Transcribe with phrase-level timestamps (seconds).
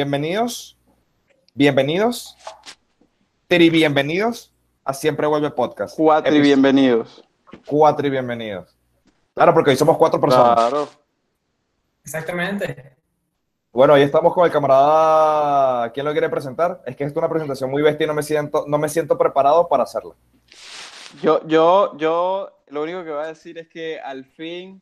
[0.00, 0.78] Bienvenidos,
[1.52, 2.34] bienvenidos,
[3.48, 4.50] tri bienvenidos
[4.82, 5.94] a Siempre Vuelve Podcast.
[5.94, 7.22] Cuatro y bienvenidos.
[7.66, 8.74] Cuatro y bienvenidos.
[9.34, 10.54] Claro, porque hoy somos cuatro personas.
[10.54, 10.88] Claro.
[12.02, 12.96] Exactamente.
[13.72, 15.92] Bueno, hoy estamos con el camarada.
[15.92, 16.80] ¿Quién lo quiere presentar?
[16.86, 19.18] Es que esto es una presentación muy bestia y no me siento, no me siento
[19.18, 20.14] preparado para hacerla.
[21.20, 24.80] Yo, yo, yo, lo único que voy a decir es que al fin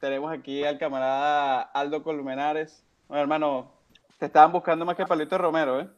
[0.00, 2.84] tenemos aquí al camarada Aldo Colmenares.
[3.08, 3.79] Bueno, hermano,
[4.20, 5.88] te estaban buscando más que Palito Romero, ¿eh?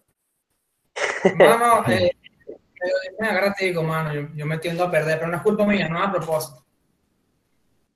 [1.34, 2.12] Mano, eh,
[3.20, 5.98] me digo, mano, yo, yo me tiendo a perder, pero no es culpa mía, no
[5.98, 6.64] es a propósito.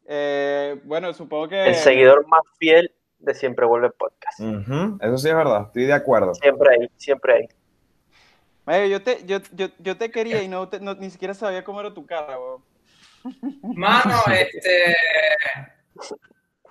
[0.04, 1.68] Eh, bueno, supongo que...
[1.68, 4.40] El seguidor más fiel de Siempre Vuelve Podcast.
[4.40, 6.34] Eso sí es verdad, estoy de acuerdo.
[6.34, 7.48] Siempre ahí, siempre ahí.
[8.64, 11.62] Mayo, yo, te, yo, yo, yo te quería y no, te- no- ni siquiera sabía
[11.62, 12.64] cómo era tu cara, weón.
[13.62, 14.96] Mano, este.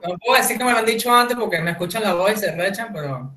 [0.05, 2.35] No puedo decir que me lo han dicho antes porque me escuchan la voz y
[2.37, 3.33] se rechan, pero.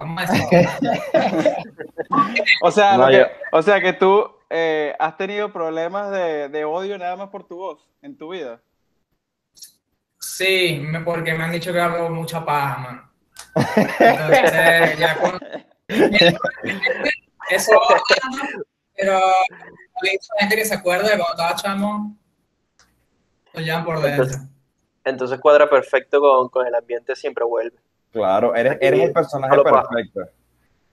[2.62, 6.98] O sea, No, que- o sea que tú eh, has tenido problemas de, de odio
[6.98, 8.60] nada más por tu voz en tu vida.
[10.18, 13.10] Sí, me- porque me han dicho que hablo mucha paja, mano.
[13.98, 15.38] Entonces, ya con.
[17.50, 17.72] Eso,
[18.96, 22.16] pero hay mucha gente que se acuerda de cuando estaba chamo,
[23.52, 24.24] lo llevan por dentro.
[24.24, 24.48] Entonces-
[25.04, 27.76] Entonces cuadra perfecto con, con el ambiente Siempre Vuelve.
[28.12, 30.20] Claro, eres, eres el personaje perfecto.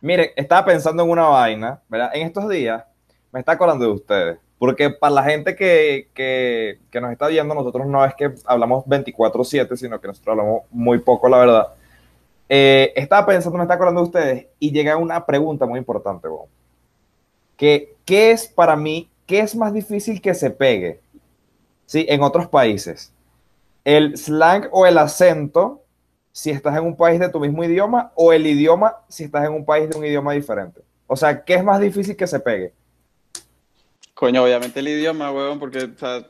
[0.01, 2.11] Miren, estaba pensando en una vaina, ¿verdad?
[2.13, 2.83] En estos días
[3.31, 4.39] me está acordando de ustedes.
[4.59, 8.85] Porque para la gente que, que, que nos está viendo, nosotros no es que hablamos
[8.85, 11.67] 24-7, sino que nosotros hablamos muy poco, la verdad.
[12.50, 16.47] Eh, estaba pensando, me está acordando de ustedes, y llega una pregunta muy importante, weón.
[17.55, 21.01] Que, ¿Qué es para mí, qué es más difícil que se pegue?
[21.85, 22.05] ¿Sí?
[22.09, 23.13] En otros países.
[23.84, 25.81] ¿El slang o el acento
[26.37, 29.53] si estás en un país de tu mismo idioma o el idioma si estás en
[29.53, 30.81] un país de un idioma diferente?
[31.07, 32.73] O sea, ¿qué es más difícil que se pegue?
[34.13, 36.27] Coño, obviamente el idioma, weón, porque, o sea,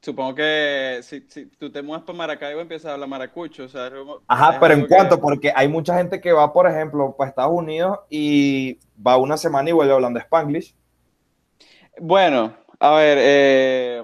[0.00, 3.90] supongo que si, si tú te mueves para Maracaibo empiezas a hablar maracucho, o sea,
[4.28, 7.52] Ajá, pero en que- cuanto, porque hay mucha gente que va, por ejemplo, para Estados
[7.54, 10.76] Unidos y va una semana y vuelve hablando Spanglish.
[12.00, 14.02] Bueno, a ver, eh,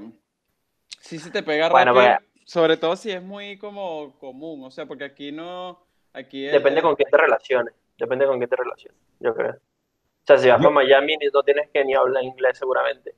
[1.00, 4.72] sí se te pega Bueno, rápido, pero- sobre todo si es muy como común, o
[4.72, 5.78] sea, porque aquí no,
[6.12, 7.72] aquí es- Depende con quién te relaciones.
[7.96, 9.52] Depende con quién te relaciones, yo creo.
[9.52, 13.14] O sea, si vas Yo- a Miami ni- no tienes que ni hablar inglés seguramente.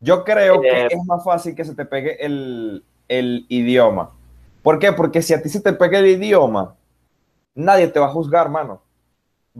[0.00, 4.10] Yo creo que Eh, es más fácil que se te pegue el, el idioma.
[4.64, 4.92] ¿Por qué?
[4.92, 6.74] Porque si a ti se te pega el idioma,
[7.54, 8.82] nadie te va a juzgar, mano.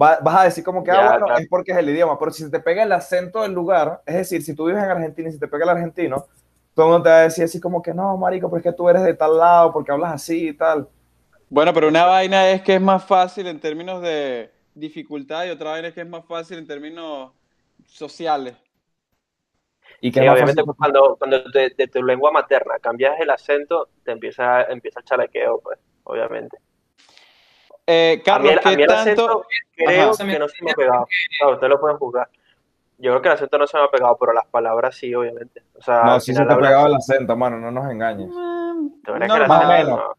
[0.01, 1.41] Va- vas a decir como que, ah, bueno, claro.
[1.41, 2.19] es porque es el idioma.
[2.19, 4.91] Pero si se te pega el acento del lugar, es decir, si tú vives en
[4.91, 6.27] Argentina y se te pega el argentino,
[6.75, 8.73] todo el mundo te va a decir así como que, no, marico, pero es que
[8.73, 10.89] tú eres de tal lado, porque hablas así y tal.
[11.51, 15.71] Bueno, pero una vaina es que es más fácil en términos de dificultad y otra
[15.71, 17.33] vaina es que es más fácil en términos
[17.87, 18.57] sociales.
[20.01, 23.89] Y que Sí, obviamente fácil- cuando, cuando de, de tu lengua materna cambias el acento,
[24.05, 26.59] te empieza, empieza el chalequeo, pues, obviamente.
[27.87, 29.23] Eh, A mí, Carlos, el- a ¿qué mí el tanto?
[29.25, 30.27] acento creo Ajá.
[30.27, 31.07] que no se me ha pegado.
[31.39, 32.29] Claro, ustedes lo pueden juzgar.
[33.03, 35.63] Yo creo que el acento no se me ha pegado, pero las palabras sí, obviamente.
[35.77, 38.29] O sea, No, si se te ha pegado el acento, mano, no nos engañes.
[38.31, 39.49] Mm, ¿Tú crees que el normal.
[39.49, 39.99] Más o menos.
[39.99, 40.15] no?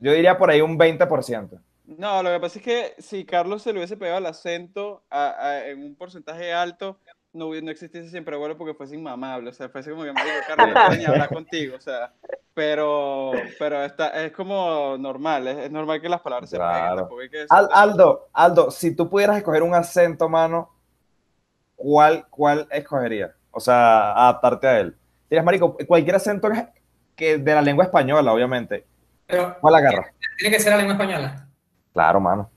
[0.00, 1.58] Yo diría por ahí un 20%.
[1.86, 5.30] No, lo que pasa es que si Carlos se le hubiese pegado el acento a-
[5.30, 6.98] a- en un porcentaje alto,
[7.32, 9.48] no, hubiera- no existiese siempre bueno porque fuese inmamable.
[9.50, 10.34] O sea, fuese como que me digo,
[10.74, 11.76] Carlos, no ni hablar contigo.
[11.76, 12.12] O sea,
[12.54, 17.30] pero, pero está, es como normal, es, es normal que las palabras se peguen.
[17.30, 20.70] Que Aldo, Aldo, si tú pudieras escoger un acento, mano,
[21.80, 23.30] ¿cuál, cuál escogerías?
[23.50, 24.96] O sea, adaptarte a él.
[25.30, 26.50] Dirías, marico, cualquier acento
[27.16, 28.84] que de la lengua española, obviamente.
[29.26, 30.08] Pero ¿Cuál agarras?
[30.36, 31.48] tiene que ser la lengua española.
[31.92, 32.50] Claro, mano.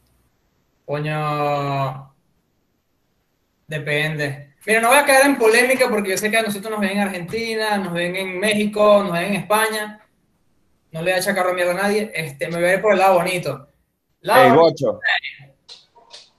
[0.85, 2.13] Coño.
[3.67, 4.55] Depende.
[4.65, 6.91] Mira, no voy a caer en polémica porque yo sé que a nosotros nos ven
[6.91, 9.99] en Argentina, nos ven en México, nos ven en España.
[10.91, 12.11] No le voy a echar carro a mierda a nadie.
[12.13, 13.67] Este, me voy a ir por el lado bonito.
[14.21, 14.61] Lado El bonito,
[14.91, 14.99] gocho.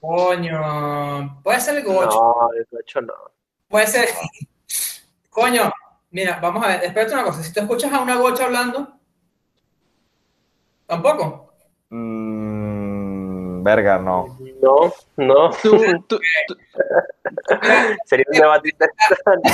[0.06, 1.40] Coño.
[1.42, 2.36] Puede ser el gocho.
[2.40, 3.14] No, de hecho no.
[3.68, 4.08] Puede ser.
[5.30, 5.72] Coño,
[6.10, 6.84] mira, vamos a ver.
[6.84, 7.42] Espérate una cosa.
[7.42, 8.88] Si tú escuchas a una gocha hablando,
[10.86, 11.52] tampoco.
[11.90, 14.38] Mm, verga, no.
[14.60, 15.50] No, no.
[15.62, 15.78] Tú-
[16.08, 16.56] tú- tú-
[18.04, 19.50] Sería un debate interesante.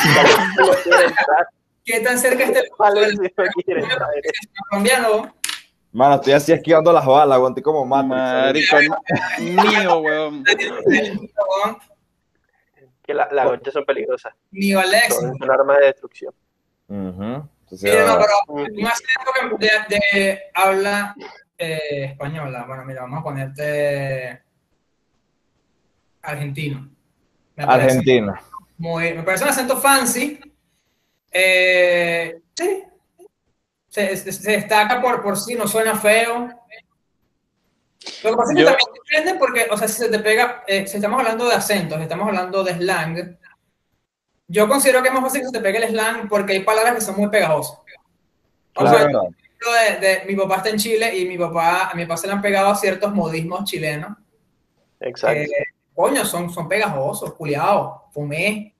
[1.84, 2.68] ¿Qué tan cerca está el
[4.70, 5.34] colombiano?
[5.92, 7.50] Mano, estoy así esquivando las balas, weón.
[7.52, 8.72] Estoy como Matrix.
[8.72, 9.02] Marico,
[9.40, 10.44] mío, weón.
[13.02, 14.32] Que la- las gochas son peligrosas.
[14.52, 15.14] Ni Alex.
[15.16, 16.32] Son, son armas de destrucción.
[16.88, 21.14] Entonces, Mira, no, pero un acento de, de habla
[21.58, 22.64] eh, española.
[22.66, 24.42] Bueno, mira, vamos a ponerte
[26.22, 26.88] argentino.
[27.56, 27.88] Me parece.
[27.98, 28.40] Argentina.
[28.78, 30.40] Muy- me parece un acento fancy.
[31.32, 32.84] Eh, sí.
[33.90, 36.48] Se, se- se destaca por, por sí, no suena feo.
[38.24, 40.64] Lo que pasa es que Yo- también depende porque, o sea, si se te pega,
[40.66, 43.36] eh, si estamos hablando de acentos, si estamos hablando de slang,
[44.48, 46.94] yo considero que es más fácil que se te pegue el slang porque hay palabras
[46.94, 47.78] que son muy pegajosas.
[48.76, 49.10] O Claro,
[49.60, 52.26] sea, de, de- mi papá está en Chile y mi papá, a mi papá se
[52.28, 54.16] le han pegado ciertos modismos chilenos
[55.00, 55.34] Exacto.
[55.40, 55.48] que,
[55.94, 58.74] coño, son, son pegajosos, culiados, fumé.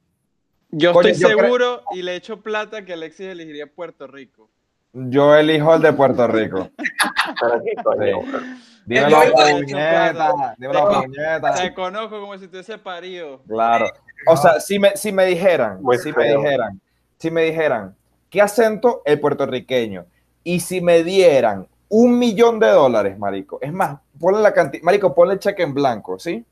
[0.71, 4.49] Yo Coño, estoy yo seguro y le echo plata que Alexis elegiría Puerto Rico.
[4.93, 6.69] Yo elijo el de Puerto Rico.
[7.41, 8.95] Pero qué coño, Sí.
[8.97, 10.55] Dímelo, puñeta.
[10.59, 11.55] Dímelo, Te- puñeta.
[11.55, 13.41] Te conozco como si tuviese parido.
[13.47, 13.87] Claro.
[14.27, 16.81] O sea, si me, si me dijeran, Muy si me dijeran,
[17.19, 17.95] si me dijeran,
[18.31, 20.07] ¿qué acento el puertorriqueño?
[20.43, 25.15] Y si me dieran un millón de dólares, marico, es más, ponle la cantidad, marico,
[25.15, 26.45] ponle cheque en blanco, ¿sí?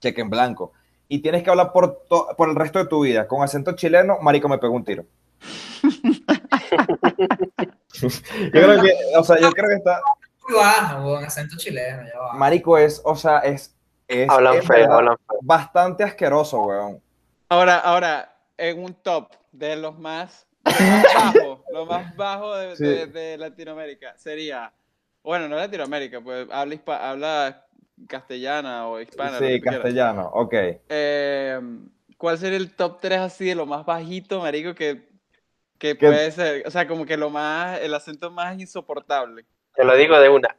[0.00, 0.72] Cheque en blanco.
[1.08, 2.02] Y tienes que hablar por,
[2.36, 5.04] por el resto de tu vida con acento chileno, marico, me pego un tiro.
[8.00, 10.00] Yo creo que, o sea, yo creo que está,
[10.48, 13.76] Muy baja, weón, acento chileno, ya marico, es, o sea, es,
[14.08, 15.38] es Hablan en feo, verdad hablan feo.
[15.42, 17.00] bastante asqueroso, weón.
[17.48, 22.76] Ahora, ahora, en un top de los más, los más bajos, lo más bajo de,
[22.76, 22.84] Sí.
[22.84, 24.72] de- de Latinoamérica sería,
[25.22, 27.66] bueno, no Latinoamérica, pues habla, hispa- habla
[28.08, 29.38] castellana o hispana.
[29.40, 29.80] lo Sí, tú quieras.
[29.82, 30.54] castellano, ok.
[30.88, 31.60] Eh,
[32.18, 35.08] ¿Cuál sería el top 3 así de lo más bajito, marico, que,
[35.94, 36.66] que puede ser?
[36.66, 39.44] O sea, como que lo más, el acento más insoportable.
[39.74, 40.56] Te lo digo de una.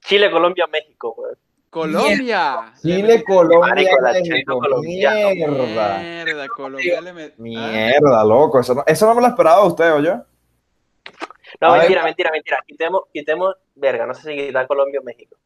[0.00, 1.36] Chile, Colombia, México, weón.
[1.70, 2.72] Colombia.
[2.82, 3.74] Le Chile, Colombia,
[4.12, 4.60] México.
[4.82, 5.98] Mierda.
[5.98, 8.60] Mierda, Colombia le met- Mierda, loco.
[8.60, 10.14] Eso no, eso no me lo esperaba usted, ¿o yo?
[11.60, 11.80] No, A ver.
[11.80, 12.58] mentira, mentira, mentira.
[12.66, 15.36] Quitemos, quitemos, verga, no sé si quitar Colombia o México.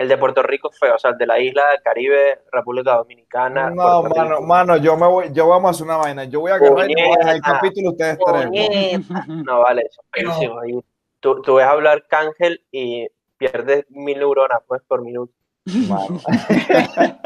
[0.00, 2.94] El de Puerto Rico es feo, o sea, el de la isla del Caribe, República
[2.96, 3.68] Dominicana.
[3.68, 4.42] No, Puerto mano, Rico.
[4.46, 6.24] mano, yo me voy, yo vamos a hacer una vaina.
[6.24, 8.46] Yo voy a agarrar el capítulo ustedes tres.
[8.46, 9.24] Puñeta.
[9.26, 10.58] No, vale, eso es No.
[10.60, 10.80] Ahí
[11.20, 15.34] Tú, tú ves hablar cángel y pierdes mil neuronas, pues, por minuto.
[15.66, 16.18] Mano.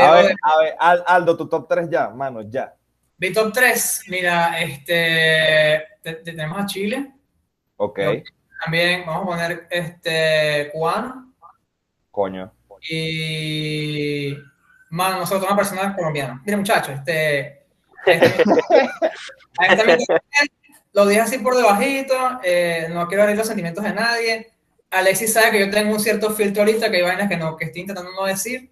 [0.00, 2.74] A ver, de- a ver, Al- Aldo, tu top 3 ya, mano, ya.
[3.18, 7.12] Mi top 3, mira, este, te- te- tenemos a Chile,
[7.76, 8.00] Ok,
[8.64, 11.27] también vamos a poner este cubano
[12.10, 12.52] coño.
[12.90, 14.36] y,
[14.90, 16.42] mano, nosotros una persona colombiana.
[16.44, 17.64] Mira, muchachos, este,
[18.06, 18.26] este,
[19.68, 20.50] este mi top tres,
[20.92, 24.52] lo dije así por debajito, eh, no quiero herir los sentimientos de nadie.
[24.90, 27.66] Alexis sabe que yo tengo un cierto filtro ahorita, que hay vainas que, no, que
[27.66, 28.70] estoy intentando no decir.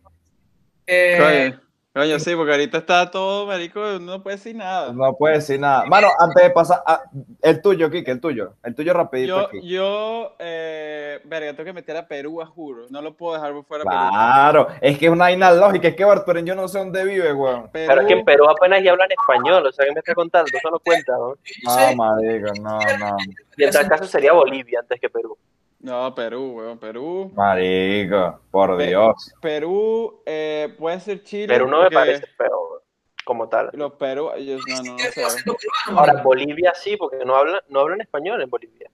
[0.86, 1.52] Eh,
[1.96, 4.92] Coño, sí, porque ahorita está todo, marico, no puede decir nada.
[4.92, 5.86] No puede decir nada.
[5.86, 7.04] Mano, antes de pasar, a-
[7.40, 8.52] el tuyo, Kike, el tuyo.
[8.62, 9.66] El tuyo rapidito Yo, aquí.
[9.66, 12.84] yo, eh, verga, tengo que meter a Perú, a juro.
[12.90, 13.84] No lo puedo dejar por fuera.
[13.84, 13.96] Perú.
[13.96, 15.88] Claro, es que es una vaina lógica.
[15.88, 17.70] Es que Barturen yo no sé dónde vive, weón.
[17.70, 20.14] Perú, Pero es que en Perú apenas ya hablan español, o sea, ¿qué me está
[20.14, 20.50] contando?
[20.52, 21.28] Eso no cuenta, ¿no?
[21.64, 23.16] No, sé- marico, no, no.
[23.56, 25.38] Y en tal caso sería Bolivia antes que Perú.
[25.80, 27.30] No, Perú, weón, Perú.
[27.34, 29.34] Marico, por Pe- Dios.
[29.40, 31.46] Perú, eh, puede ser Chile.
[31.48, 32.82] Perú no me parece feo,
[33.24, 33.70] como tal.
[33.74, 36.22] Los Perú, ellos, no, no, no Ahora.
[36.22, 38.90] Bolivia sí, porque no hablan, no hablan español en Bolivia.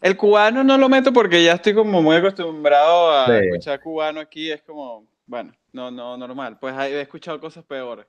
[0.00, 3.32] El cubano no lo meto porque ya estoy como muy acostumbrado a Sí.
[3.46, 6.58] escuchar cubano aquí, es como, bueno, no, no, normal.
[6.60, 8.06] Pues he escuchado cosas peores.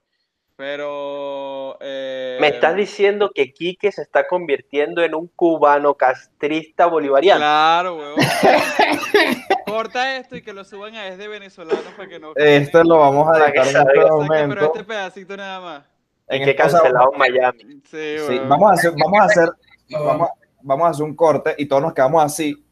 [0.55, 1.77] Pero...
[1.81, 7.39] eh, Me estás diciendo que Quique se está convirtiendo en un cubano castrista bolivariano.
[7.39, 8.15] Claro, weón.
[9.65, 12.33] Corta esto y que lo suban a desde venezolanos para que no...
[12.35, 13.71] Esto lo vamos a que en este.
[13.73, 14.65] Saque, pero momento.
[14.65, 15.85] este pedacito nada más.
[16.27, 17.63] En que cancelado en Miami.
[17.89, 19.49] Sí, Sí, vamos a hacer, vamos a hacer,
[19.89, 22.63] vamos, a- vamos a hacer un corte y todos nos quedamos así.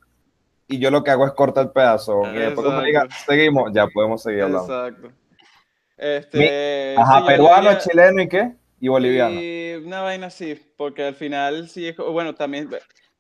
[0.68, 2.22] Y yo lo que hago es cortar el pedazo.
[2.34, 4.88] Y después cuando diga, seguimos, ya podemos seguir hablando.
[4.88, 5.12] Exacto.
[6.04, 8.52] Este, Ajá, sí, peruano, diría- chileno y qué?
[8.80, 9.40] Y boliviano.
[9.40, 12.68] Y una vaina así, porque al final sí es, bueno, también,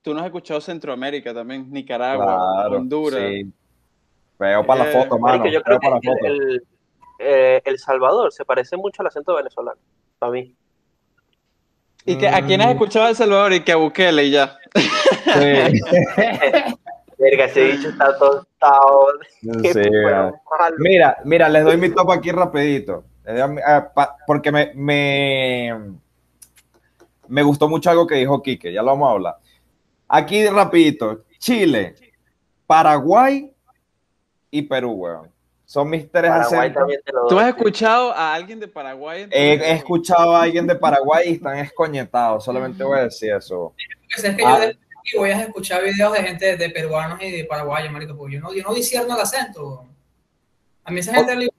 [0.01, 3.19] tú no has escuchado Centroamérica también, Nicaragua, Claro, Honduras.
[3.31, 3.45] sí.
[4.39, 5.38] Veo para la Eh, foto, mano.
[5.38, 6.25] Marico, yo Veo creo para la que foto.
[6.25, 6.63] el, el,
[7.19, 9.79] eh, El Salvador se parece mucho al acento venezolano,
[10.17, 10.55] para mí.
[12.03, 12.71] ¿Y que, a quién has Mm.
[12.71, 13.53] escuchado El Salvador?
[13.53, 14.57] Y que a Bukele y ya.
[14.73, 14.81] Sí.
[17.21, 19.07] Verga, ese bicho está tostado.
[19.43, 20.75] Malo.
[20.79, 23.03] Mira, mira, les doy mi top aquí rapidito.
[23.23, 25.93] Les doy mi- ah, pa- porque me, me,
[27.27, 29.35] me gustó mucho algo que dijo Quique, ya lo vamos a hablar.
[30.07, 31.95] Aquí rapidito, Chile,
[32.65, 33.53] Paraguay
[34.49, 35.31] y Perú, weón.
[35.65, 36.83] Son mis tres acentos.
[37.29, 39.27] ¿Tú has escuchado a alguien de Paraguay?
[39.31, 43.73] He, escuchado a alguien de Paraguay y están escoñetados, solamente voy a decir eso.
[44.13, 44.55] Pues es que Ah.
[44.59, 48.15] yo de- y voy a escuchar videos de gente de peruanos y de paraguayos, marico,
[48.15, 49.88] porque yo no, yo no discierno el acento.
[50.84, 51.50] A mí esa gente le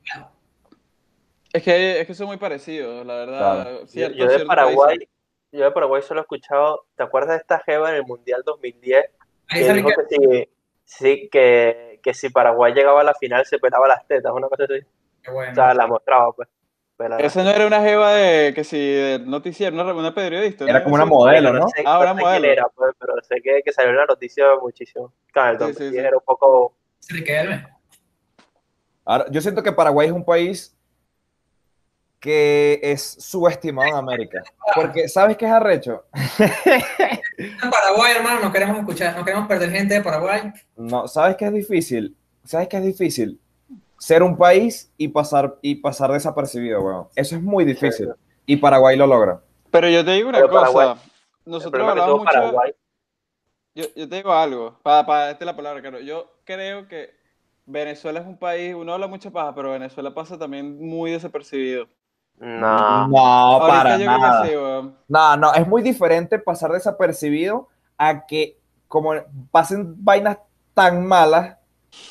[1.52, 3.38] Es que, es que son muy parecidos, la verdad.
[3.62, 3.80] Claro.
[3.80, 5.08] Yo, Cierto- yo de Paraguay,
[5.52, 9.04] yo de Paraguay solo he escuchado, ¿te acuerdas de esta jeva en el Mundial 2010?
[9.48, 10.48] Ahí Que dijo que si,
[10.84, 14.64] sí, que, que si Paraguay llegaba a la final se pelaba las tetas, una cosa
[14.64, 14.84] así.
[15.22, 15.52] Qué bueno.
[15.52, 16.48] O sea, la mostraba, pues.
[16.96, 17.20] Pelada.
[17.22, 20.64] Esa no era una jeva de, que si, del noticiero, una, una periodista.
[20.64, 20.84] Era ¿no?
[20.84, 21.68] como una modelo, ¿no?
[21.68, 22.46] sé, Ah, no sé quién modelo.
[22.46, 25.12] era, pues, pero sé que, que salió en la noticia muchísimo.
[25.32, 26.06] Claro, el Sí, 2010 sí, sí.
[26.06, 26.74] era un poco...
[29.04, 30.76] Ahora, yo siento que Paraguay es un país
[32.20, 34.42] que es subestimado en América.
[34.76, 36.04] Porque, ¿sabes qué es arrecho?
[37.36, 40.52] En Paraguay, hermano, no queremos escuchar, no queremos perder gente de Paraguay.
[40.76, 42.16] No, ¿sabes qué es difícil?
[42.44, 43.40] ¿Sabes qué es difícil?
[44.02, 47.06] Ser un país y pasar, y pasar desapercibido, weón.
[47.14, 48.12] Eso es muy difícil.
[48.46, 49.40] Y Paraguay lo logra.
[49.70, 50.60] Pero yo te digo una Pero cosa.
[50.72, 50.96] Paraguay-
[51.44, 52.24] Nosotros hablamos mucho.
[52.24, 52.72] Paraguay,
[53.76, 56.00] Yo, yo te digo algo, para, para es la palabra, claro.
[56.00, 57.14] Yo creo que
[57.64, 61.86] Venezuela es un país, uno habla mucha paja, pero Venezuela pasa también muy desapercibido.
[62.40, 63.06] no.
[63.06, 64.92] No, Ahorita para yo nada.
[65.06, 69.12] No, no, es muy diferente pasar desapercibido a que como
[69.52, 70.38] pasen vainas
[70.74, 71.56] tan malas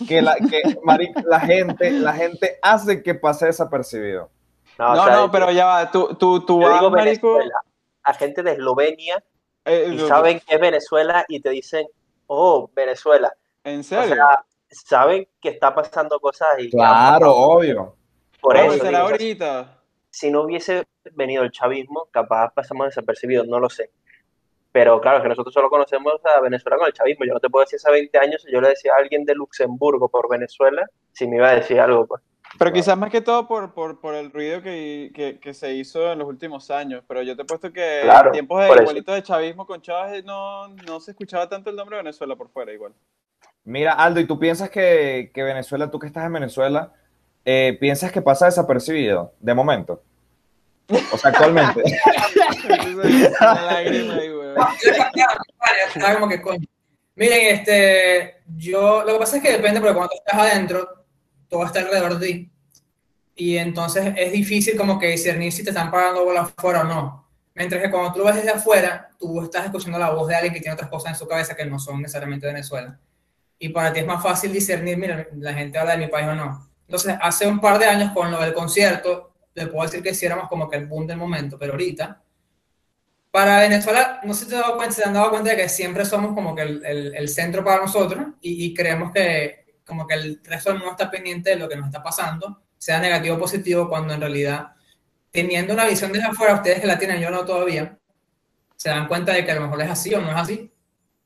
[0.08, 4.30] que la, que, maric, la gente, la gente hace que pase desapercibido.
[4.78, 7.34] No, o No, sea, no, pero ya va, tú, tú, tú yo vas, digo marico,
[7.34, 7.60] Venezuela,
[8.04, 9.24] a gente de Eslovenia
[9.66, 11.86] eh, y lo- saben que es Venezuela y te dicen,
[12.28, 13.32] oh, Venezuela.
[13.64, 14.16] ¿En O serio?
[14.16, 17.96] sea, saben que está pasando cosas y Claro, obvio.
[18.42, 19.78] Por No, eso, digo, o ahorita.
[20.10, 23.92] si no hubiese venido el chavismo, capaz pasamos desapercibidos, no lo sé.
[24.72, 27.26] Pero claro, que nosotros solo conocemos a Venezuela con el chavismo.
[27.26, 29.36] Yo no te puedo decir hace 20 años, si yo le decía a alguien de
[29.36, 32.22] Luxemburgo por Venezuela, si me iba a decir algo, pues.
[32.58, 36.12] Pero quizás más que todo por, por, por el ruido que, que, que se hizo
[36.12, 37.04] en los últimos años.
[37.08, 38.82] Pero yo te he puesto que Claro, en tiempos de eso.
[38.82, 42.50] igualito de chavismo con Chávez no, no se escuchaba tanto el nombre de Venezuela por
[42.50, 42.94] fuera igual.
[43.64, 46.92] Mira, Aldo, ¿y tú piensas que, que Venezuela, tú que estás en Venezuela,
[47.46, 50.02] eh, piensas que pasa desapercibido de momento?
[51.14, 51.84] O sea, actualmente.
[56.14, 56.68] Como que coño.
[57.16, 61.06] Miren, este, yo, lo que pasa es que depende, porque cuando estás adentro,
[61.48, 62.52] todo está alrededor de ti.
[63.36, 67.28] Y entonces es difícil como que discernir si te están pagando bola afuera o no.
[67.54, 70.54] Mientras que cuando tú lo ves desde afuera, tú estás escuchando la voz de alguien
[70.54, 72.98] que tiene otras cosas en su cabeza que no son necesariamente de Venezuela.
[73.60, 76.36] Y para ti es más fácil discernir, mira, la gente habla de mi país o
[76.36, 76.70] no.
[76.88, 80.26] Entonces, hace un par de años con lo del concierto, le puedo decir que sí
[80.26, 82.22] éramos como que el boom del momento, pero ahorita,
[83.32, 85.70] para Venezuela, no sé si te, has dado cuenta, se han dado cuenta de que
[85.70, 90.06] siempre somos como que el, el- el centro para nosotros y, y creemos que como
[90.06, 93.36] que el resto del mundo está pendiente de lo que nos está pasando, sea negativo
[93.36, 94.72] o positivo, cuando en realidad,
[95.32, 97.98] teniendo una visión desde afuera, ustedes que la tienen, yo no todavía,
[98.76, 100.72] se dan cuenta de que a lo mejor es así o no es así.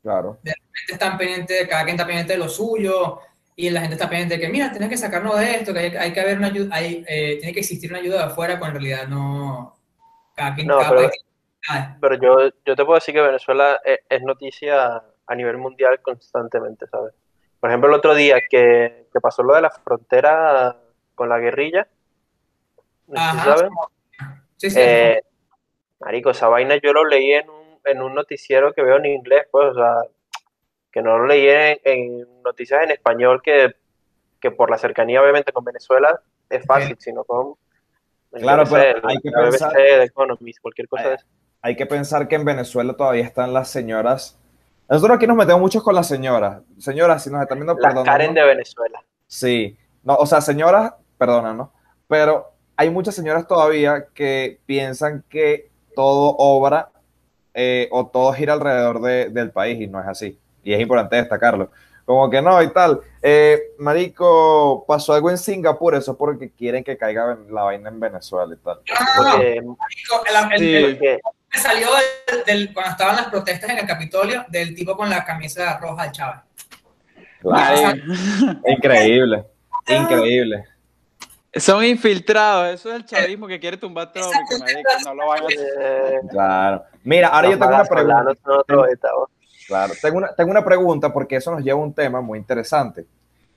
[0.02, 0.40] Claro.
[0.44, 3.20] La gente está pendiente, cada quien está pendiente de lo suyo
[3.56, 5.96] y la gente está pendiente de que, mira, tienes que sacarnos de esto, que hay,
[5.96, 8.78] hay que haber una ayuda, hay, eh, tiene que existir una ayuda de afuera, cuando
[8.80, 9.78] en realidad no...
[10.36, 11.22] Cada quien, No, cada pero- país.
[12.02, 16.86] Pero yo, yo te puedo decir que Venezuela es, es noticia a nivel mundial constantemente,
[16.88, 17.14] ¿sabes?
[17.60, 20.76] Por ejemplo, el otro día que, que pasó lo de la frontera
[21.16, 21.88] con la guerrilla,
[23.08, 23.56] no Ajá.
[23.56, 23.72] sabes.
[24.58, 25.22] Sí, sí, Eh,
[26.00, 29.48] marico, esa vaina yo lo leí en un, en un noticiero que veo en inglés,
[29.52, 29.96] pues, o sea,
[30.92, 33.76] que no lo leí en, en noticias en español, que,
[34.40, 36.20] que por la cercanía, obviamente, con Venezuela
[36.50, 37.56] es fácil, sino con.
[38.32, 41.26] Claro, pero sé, hay que la BBC, pensar- The Economist, cualquier cosa de eso.
[41.66, 44.38] Hay que pensar que en Venezuela todavía están las señoras.
[44.88, 46.62] Nosotros aquí nos metemos muchos con las señoras.
[46.78, 48.04] Señoras, si nos están viendo, perdónanos.
[48.06, 49.04] Karen de Venezuela.
[49.26, 51.70] Sí, no, o sea, señoras, perdónanos,
[52.08, 56.90] pero hay muchas señoras todavía que piensan que todo obra
[57.56, 60.38] eh, o todo gira alrededor de- del país y no es así.
[60.64, 61.72] Y es importante destacarlo.
[62.06, 63.02] Como que no y tal.
[63.24, 68.00] Eh, marico, pasó algo en Singapur, eso es porque quieren que caiga la vaina en
[68.00, 68.82] Venezuela y tal.
[68.86, 69.66] No, no, no, Porque, el-
[70.54, 70.76] el- Sí.
[71.08, 71.22] el-
[71.58, 71.88] salió
[72.28, 76.06] del, del- cuando estaban las protestas en el Capitolio del tipo con la camisa roja
[76.06, 76.40] de Chávez.
[77.54, 78.02] Ay,
[78.68, 79.46] increíble,
[79.88, 80.66] increíble.
[81.54, 84.30] son infiltrados, eso es el chavismo que quiere tumbar todo,
[85.06, 86.22] no lo van a hacer.
[86.32, 86.84] Claro.
[87.04, 89.10] Mira, ahora yo tengo una pregunta.
[89.68, 93.06] Claro, tengo una, tengo una pregunta porque eso nos lleva a un tema muy interesante.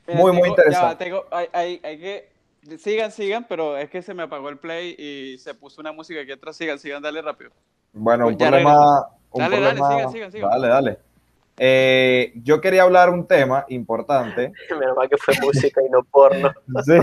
[0.06, 0.88] Mira, Muy, muy interesante.
[0.90, 2.38] ya tengo- hay, hay- hay que.
[2.78, 6.20] Sigan, sigan, pero es que se me apagó el play y se puso una música
[6.20, 6.56] aquí atrás.
[6.56, 7.50] Sigan, sigan, dale rápido.
[7.92, 9.08] Bueno, un Pues problema.
[9.30, 10.50] un Dale, dale, sigan, sigan, sigan.
[10.50, 10.98] Dale, dale.
[11.60, 14.52] Eh, yo quería hablar un tema importante.
[14.78, 16.52] Menos mal que fue música y no porno.
[16.84, 16.94] Sí.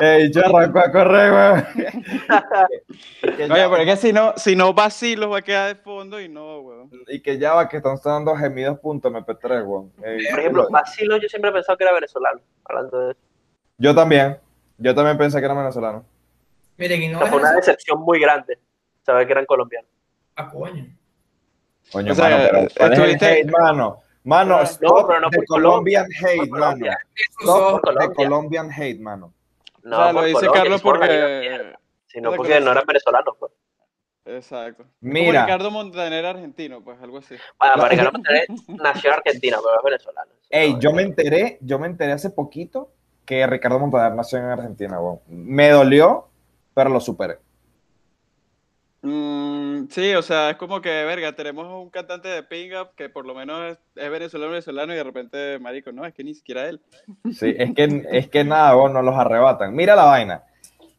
[0.00, 1.66] Ey, yo arranco a correr, weón.
[3.52, 6.28] Oye, pero es que si no, si no vacilos va a quedar de fondo y
[6.28, 6.90] no, weón.
[7.08, 9.92] Y que ya va, que están sonando gemidos.mp3, weón.
[10.04, 13.20] Ey, Por ejemplo, Basilo yo siempre he pensado que era venezolano, hablando de eso.
[13.78, 14.38] yo también.
[14.80, 16.04] Yo también pensé que era venezolano.
[16.76, 18.56] Miren, y no O sea, es fue una decepción muy grande
[19.12, 19.90] saber que eran colombianos.
[20.36, 20.86] Ah, coño.
[21.90, 24.02] Coño, O sea, mano, pero ¿cuál es el estuviste- hate, mano?
[24.24, 26.60] Mano, No, stop pero no por Colombian Colombia, hate, por mano.
[26.72, 26.98] Colombia.
[27.14, 28.08] Eso Stop Colombia.
[28.08, 29.32] the Colombian hate, mano.
[29.84, 31.74] No, o sea, lo dice Colombia, Carlos porque...
[32.08, 33.34] sino de porque no eran venezolanos.
[33.38, 33.52] Pues.
[34.26, 34.84] Exacto.
[35.00, 35.30] Mira.
[35.32, 37.36] Como Ricardo Montaner argentino, pues algo así.
[37.58, 40.30] Bueno, Ricardo Montaner nació en Argentina, pero es venezolano.
[40.50, 42.90] Ey, No, yo me enteré, yo me enteré hace poquito
[43.24, 45.20] que Ricardo Montaner nació en Argentina, weón.
[45.28, 46.28] Me dolió,
[46.74, 47.38] pero lo superé.
[49.00, 53.24] Mm, sí, o sea, es como que, verga, tenemos un cantante de pinga que por
[53.26, 56.68] lo menos es, es venezolano, venezolano y de repente, marico, no, es que ni siquiera
[56.68, 56.80] él.
[57.32, 59.72] Sí, es que, es que nada, weón, nos los arrebatan.
[59.74, 60.42] Mira la vaina.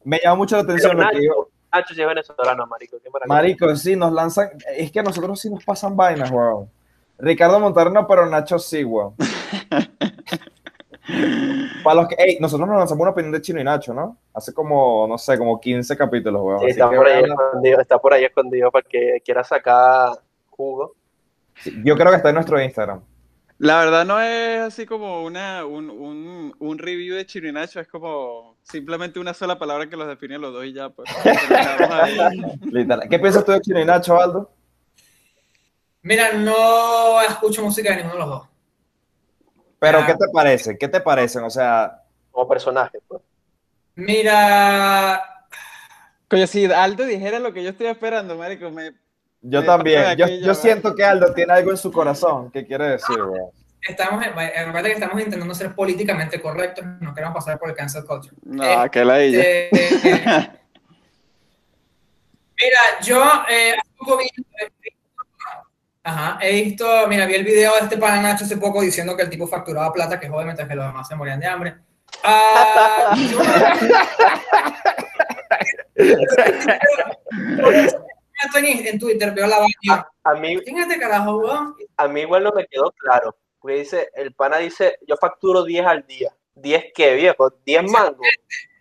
[0.06, 2.98] Me llama mucho la Pero atención lo que yo- Nacho, Nacho sí es venezolano, marico.
[3.04, 3.10] Qué.
[3.28, 4.50] Marico, sí, nos lanzan.
[4.76, 6.70] Es que a nosotros sí nos pasan vainas, weón.
[7.18, 9.14] Ricardo Montaner no, pero Nacho sí, weón.
[11.84, 14.18] Para los que, ey, nosotros nos lanzamos una opinión de Chino y Nacho, ¿no?
[14.34, 16.60] Hace como, no sé, como 15 capítulos, weón.
[16.60, 20.12] Sí, está por ahí escondido, está por ahí escondido para que quiera sacar
[20.50, 20.96] jugo.
[21.56, 23.02] sí, yo creo que está en nuestro Instagram.
[23.60, 27.82] La verdad no es así como una, un, un, un review de Chino y Nacho,
[27.82, 31.10] es como simplemente una sola palabra que los define a los dos y ya, pues.
[33.10, 34.50] ¿Qué piensas tú de Chino y Nacho, Aldo?
[36.02, 38.48] Mira, no escucho música de ninguno de los dos.
[39.80, 40.06] Pero, Ah.
[40.06, 40.78] ¿qué te parece?
[40.78, 41.44] ¿Qué te parecen?
[41.44, 43.00] O sea, Como personaje.
[43.08, 43.22] Pues.
[43.96, 45.22] Mira,
[46.30, 48.92] Coño, si Aldo dijera lo que yo estoy esperando, marico, me...
[49.42, 50.16] yo Me también.
[50.16, 52.52] Yo, yo siento que Aldo tiene algo en su corazón.
[52.52, 53.50] ¿Qué quiere decir, weón?
[53.82, 58.06] estamos, en- recuerda que estamos intentando ser políticamente correctos, no queremos pasar por el cancel
[58.06, 58.36] culture.
[58.44, 59.40] No, que la ella.
[59.42, 60.50] Eh, eh,
[62.60, 64.30] mira, yo eh, hace poco vi,
[66.10, 69.24] ajá, he visto, mira, vi el video de este pana Nacho hace poco diciendo que
[69.24, 71.76] el tipo facturaba plata, que joder, mientras que los demás se morían de hambre.
[72.24, 73.40] Ah, yo-
[78.58, 80.08] en, en Twitter veo la vaina.
[80.24, 81.76] A mí, ¿Quién es este carajo, weón?
[81.98, 83.36] a mí igual no me quedó claro.
[83.60, 86.32] Porque dice, el pana dice, yo facturo 10 al día.
[86.56, 87.52] ¿10 qué, viejo?
[87.66, 88.26] ¿10 mangos?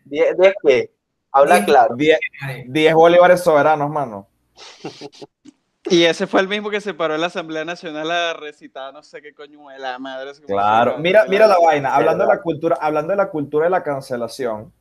[0.07, 0.93] ¿10, 10 qué?
[1.33, 1.67] Habla Diez.
[1.67, 1.95] claro.
[1.97, 2.73] 10, Marico.
[2.73, 4.29] 10 bolívares soberanos, mano.
[5.91, 9.03] Y ese fue el mismo que se paró en la Asamblea Nacional a recitar no
[9.03, 10.33] sé qué coño de la madre.
[10.47, 13.83] Claro, mira, mira la vaina, hablando de la cultura, hablando de la cultura de la
[13.83, 14.73] cancelación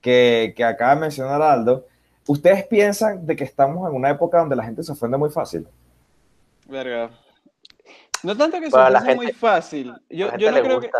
[0.00, 1.86] que, que acaba de mencionar Aldo,
[2.26, 5.66] ¿ustedes piensan de que estamos en una época donde la gente se ofende muy fácil?
[6.66, 7.10] Verga.
[8.22, 9.94] No tanto que se gente- muy fácil.
[10.08, 10.90] Yo, yo no creo que,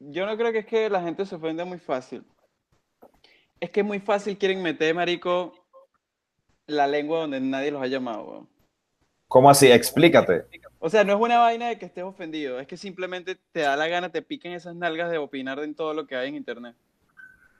[0.00, 2.24] yo no creo que es que la gente se ofenda muy fácil.
[3.60, 5.52] Es que es muy fácil quieren meter, marico,
[6.70, 8.48] la lengua donde nadie los ha llamado, weón.
[9.28, 9.70] ¿Cómo así?
[9.70, 10.44] Explícate.
[10.80, 13.76] O sea, no es una vaina de que estés ofendido, es que simplemente te da
[13.76, 16.74] la gana, te pican esas nalgas de opinar en todo lo que hay en internet.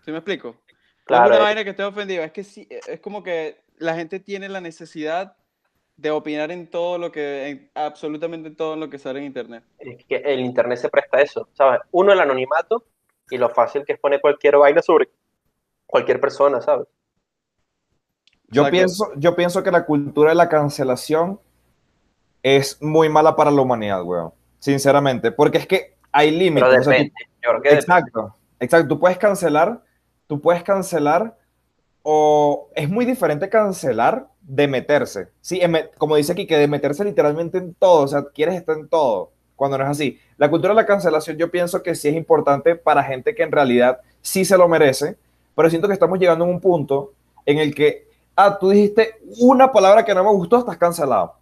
[0.04, 0.48] ¿Sí me explico?
[0.48, 0.64] No es
[1.04, 1.42] Claro, una eh.
[1.42, 5.36] vaina que estés ofendido, es que sí, es como que la gente tiene la necesidad
[5.96, 9.62] de opinar en todo lo que, en absolutamente todo lo que sale en internet.
[9.78, 11.80] Es que el internet se presta a eso, ¿sabes?
[11.90, 12.84] Uno, el anonimato
[13.30, 15.08] y lo fácil que es poner cualquier vaina sobre
[15.86, 16.88] cualquier persona, ¿sabes?
[18.50, 18.70] Yo Exacto.
[18.72, 21.38] pienso, yo pienso que la cultura de la cancelación
[22.42, 24.32] es muy mala para la humanidad, weón.
[24.58, 26.68] Sinceramente, porque es que hay límites.
[26.68, 27.12] Pero o sea, tú- depende.
[27.40, 27.74] Que depende.
[27.74, 28.88] Exacto, exacto.
[28.88, 29.82] Tú puedes cancelar,
[30.26, 31.36] tú puedes cancelar,
[32.02, 35.28] o es muy diferente cancelar de meterse.
[35.40, 38.76] Sí, en como dice aquí, que de meterse literalmente en todo, o sea, quieres estar
[38.76, 40.18] en todo, cuando no es así.
[40.38, 43.52] La cultura de la cancelación yo pienso que sí es importante para gente que en
[43.52, 45.16] realidad sí se lo merece,
[45.54, 47.12] pero siento que estamos llegando a un punto
[47.44, 48.08] en el que,
[48.44, 51.36] ah, tú dijiste una palabra que no me gustó, estás cancelado.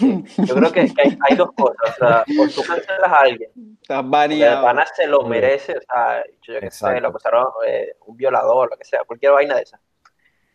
[0.00, 1.76] Yo creo que, que hay, hay dos cosas.
[1.82, 4.64] O sea, o tú cancelas a alguien, Estás baneado.
[4.64, 8.70] pana se lo merece, o sea, yo, yo qué sé, lo acusaron eh, un violador,
[8.70, 9.80] lo que sea, cualquier vaina de esa.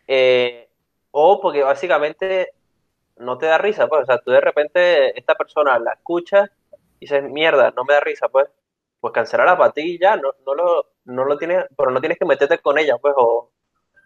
[0.06, 0.68] Eh,
[1.10, 2.52] o porque básicamente
[3.16, 6.50] no te da risa, pues, o sea, tú de repente esta persona la escuchas
[6.98, 8.48] y dices, mierda, no me da risa, pues,
[9.00, 12.18] pues cancelarla para ti y ya, no, no lo, no lo tienes, pero no tienes
[12.18, 13.50] que meterte con ella, pues, o,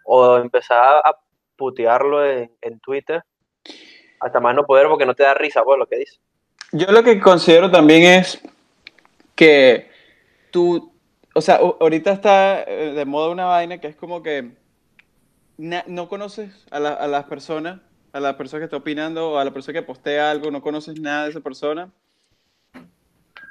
[0.04, 1.16] o empezar a
[1.62, 3.22] putearlo en, en Twitter
[4.18, 6.18] hasta más no poder porque no te da risa, pues, lo que dice.
[6.72, 8.40] Yo lo que considero también es
[9.36, 9.88] que
[10.50, 10.92] tú,
[11.34, 14.50] o sea, ahorita está eh, de moda una vaina que es como que
[15.56, 17.80] na- no conoces a, la- a las personas,
[18.12, 20.98] a la persona que está opinando o a la persona que postea algo, no conoces
[21.00, 21.92] nada de esa persona.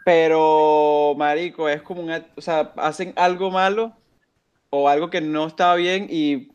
[0.04, 3.94] Pero, marico, es como un, o sea, hacen algo malo
[4.70, 6.51] o algo que no estaba bien y,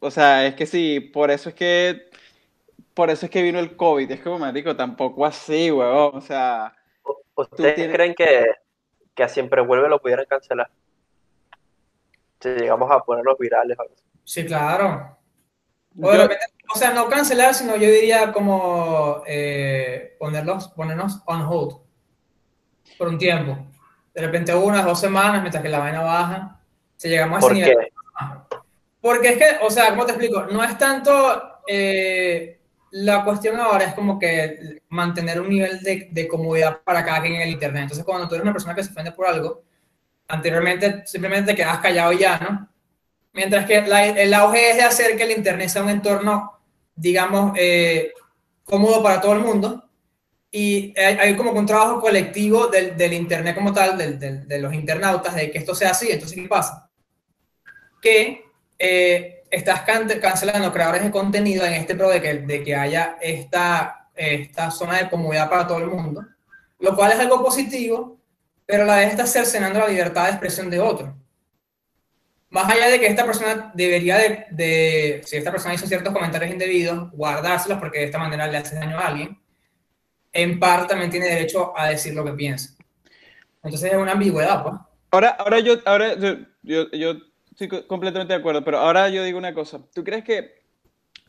[0.00, 2.10] o sea, es que sí, por eso es que
[2.94, 4.10] por eso es que vino el COVID.
[4.10, 6.10] Es como, marico, tampoco así, huevón.
[6.14, 8.46] O sea, ¿U- ¿Ustedes tienes- creen que,
[9.14, 10.70] que a Siempre Vuelve lo pudieran cancelar?
[12.40, 13.78] Si llegamos a ponerlos virales.
[13.78, 14.04] o algo así.
[14.24, 15.16] Sí, claro.
[16.00, 21.20] O, de Yo- repente- o sea, no cancelar, sino yo diría como eh, ponerlos, ponernos
[21.26, 21.76] on hold
[22.98, 23.56] por un tiempo.
[24.14, 26.60] De repente unas dos semanas mientras que la vaina baja,
[26.96, 27.76] si llegamos a ese ¿Por nivel.
[27.78, 27.92] qué?
[29.00, 30.44] Porque es que, o sea, ¿cómo te explico?
[30.46, 32.60] No es tanto eh,
[32.92, 37.34] la cuestión ahora, es como que mantener un nivel de, de comodidad para cada quien
[37.36, 37.82] en el Internet.
[37.84, 39.62] Entonces, cuando tú eres una persona que se ofende por algo,
[40.28, 42.68] anteriormente simplemente te quedas callado y ya, ¿no?
[43.32, 46.58] Mientras que la- el auge es de hacer que el Internet sea un entorno,
[46.94, 48.12] digamos, eh,
[48.64, 49.84] cómodo para todo el mundo.
[50.50, 54.58] Y hay, hay como un trabajo colectivo del, del Internet como tal, del- del- de
[54.58, 56.10] los internautas, de que esto sea así.
[56.10, 56.90] Entonces, ¿qué pasa?
[58.00, 58.44] Que
[58.80, 63.18] eh, estás can- cancelando creadores de contenido en este pro de que, de que haya
[63.20, 66.24] esta, esta zona de comodidad para todo el mundo,
[66.78, 68.18] lo cual es algo positivo,
[68.64, 71.14] pero a la vez estás cercenando la libertad de expresión de otro.
[72.48, 76.50] Más allá de que esta persona debería de, de- si esta persona hizo ciertos comentarios
[76.50, 79.38] indebidos, guardárselos porque de esta manera le hace daño a alguien,
[80.32, 82.74] en parte también tiene derecho a decir lo que piensa.
[83.62, 84.74] Entonces es una ambigüedad, pues.
[85.10, 87.14] Ahora, ahora yo, ahora yo, yo, yo
[87.60, 89.80] estoy co- completamente de acuerdo, pero ahora yo digo una cosa.
[89.94, 90.62] ¿Tú crees que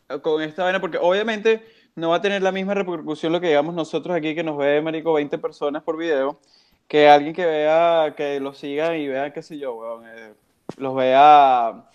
[0.09, 1.65] eh, con esta vaina, porque obviamente
[1.95, 4.81] no va a tener la misma repercusión lo que digamos nosotros aquí, que nos ve,
[4.81, 6.39] marico, 20 personas por video,
[6.87, 10.33] que alguien que vea, que lo siga y vea, qué sé yo, weón, eh,
[10.77, 11.89] los vea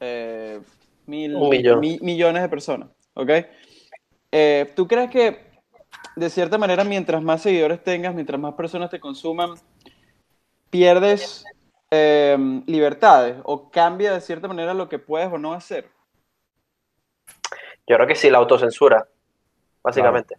[0.00, 0.60] eh,
[1.06, 1.80] mil, millón.
[1.80, 3.30] mi- millones de personas, ¿ok?
[4.32, 5.50] Eh, ¿Tú crees que
[6.16, 9.54] de cierta manera, mientras más seguidores tengas, mientras más personas te consuman,
[10.70, 11.44] pierdes
[11.90, 15.88] eh, libertades o cambia de cierta manera lo que puedes o no hacer.
[17.86, 19.08] Yo creo que sí, la autocensura,
[19.82, 20.36] básicamente.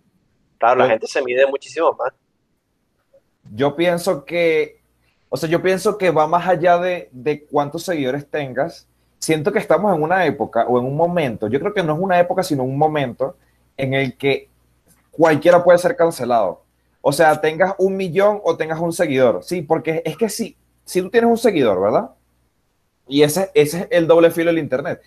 [0.57, 2.13] Claro, la Yo- gente se mide muchísimo más.
[3.53, 4.79] Yo pienso que,
[5.29, 8.87] o sea, yo pienso que va más allá de, de cuántos seguidores tengas.
[9.19, 11.99] Siento que estamos en una época o en un momento, yo creo que no es
[11.99, 13.35] una época, sino un momento
[13.77, 14.49] en el que
[15.11, 16.63] cualquiera puede ser cancelado.
[17.01, 19.43] O sea, tengas un millón o tengas un seguidor.
[19.43, 22.11] Sí, porque es que si, si tú tienes un seguidor, ¿verdad?
[23.07, 25.01] Y ese, ese es el doble filo del Internet.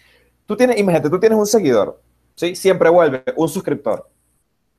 [0.47, 2.01] Tú tienes, imagínate, tú tienes un seguidor,
[2.35, 2.55] ¿sí?
[2.55, 4.09] Siempre vuelve un suscriptor.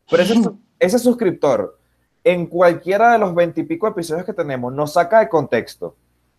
[0.10, 0.36] Pero ese,
[0.80, 1.80] ese suscriptor,
[2.24, 5.96] en cualquiera de los veintipico episodios que tenemos, nos saca de contexto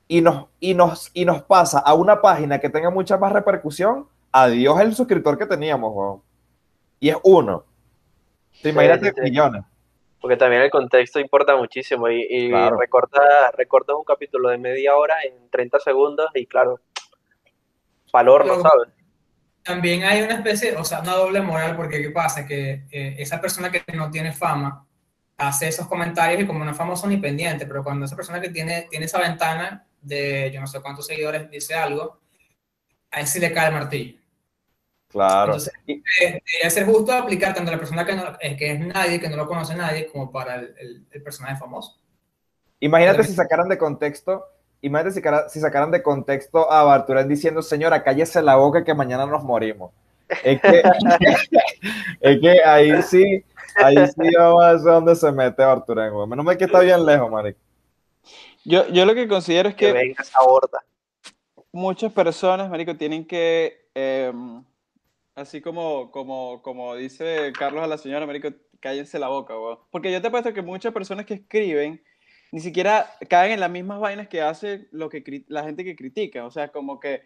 [0.09, 4.07] y nos, y, nos, y nos pasa a una página que tenga mucha más repercusión.
[4.31, 6.23] Adiós el suscriptor que teníamos, weón.
[7.01, 7.65] Y es uno.
[8.63, 9.21] ¿Te imagínate sí, sí.
[9.23, 9.65] millones?
[10.21, 12.79] Porque también el contexto importa muchísimo y, y Claro.
[12.79, 16.81] recorta, recortas un capítulo de media hora en 30 segundos y claro,
[18.13, 18.89] valor, ¿no sabes?
[19.63, 22.47] También hay una especie, o sea, una doble moral, porque ¿qué pasa?
[22.47, 24.87] Que eh, esa persona que no tiene fama
[25.37, 28.49] hace esos comentarios y como no es famoso ni pendiente, pero cuando esa persona que
[28.51, 32.21] tiene, tiene esa ventana de yo no sé cuántos seguidores dice algo,
[33.11, 34.19] a él sí le cae el martillo.
[35.09, 35.53] Claro.
[35.53, 39.29] Entonces, debería ser justo aplicar tanto a la persona que, no, que es nadie, que
[39.29, 41.99] no lo conoce nadie, como para el, el- el personaje famoso.
[42.81, 44.45] Imagínate si sacaran de contexto,
[44.83, 48.95] imagínate si, cara- si sacaran de contexto a Barturán diciendo, señora, cállese la boca que
[48.95, 49.93] mañana nos morimos.
[50.43, 50.83] Es que,
[52.21, 53.45] es que ahí sí,
[53.77, 56.27] ahí sí vamos a ver dónde se mete Barturán, güey.
[56.29, 57.59] Menos mal que está bien lejos, marico.
[58.65, 60.85] Yo, yo lo que considero es Que que venga esa horda.
[61.73, 64.33] muchas personas, marico, tienen que, eh,
[65.37, 68.49] así como, como, como dice Carlos a la señora, marico,
[68.81, 69.79] cállense la boca, weón.
[69.91, 72.03] Porque yo te apuesto que muchas personas que escriben
[72.51, 76.45] ni siquiera caen en las mismas vainas que hace lo que la gente que critica.
[76.47, 77.23] O sea, como que,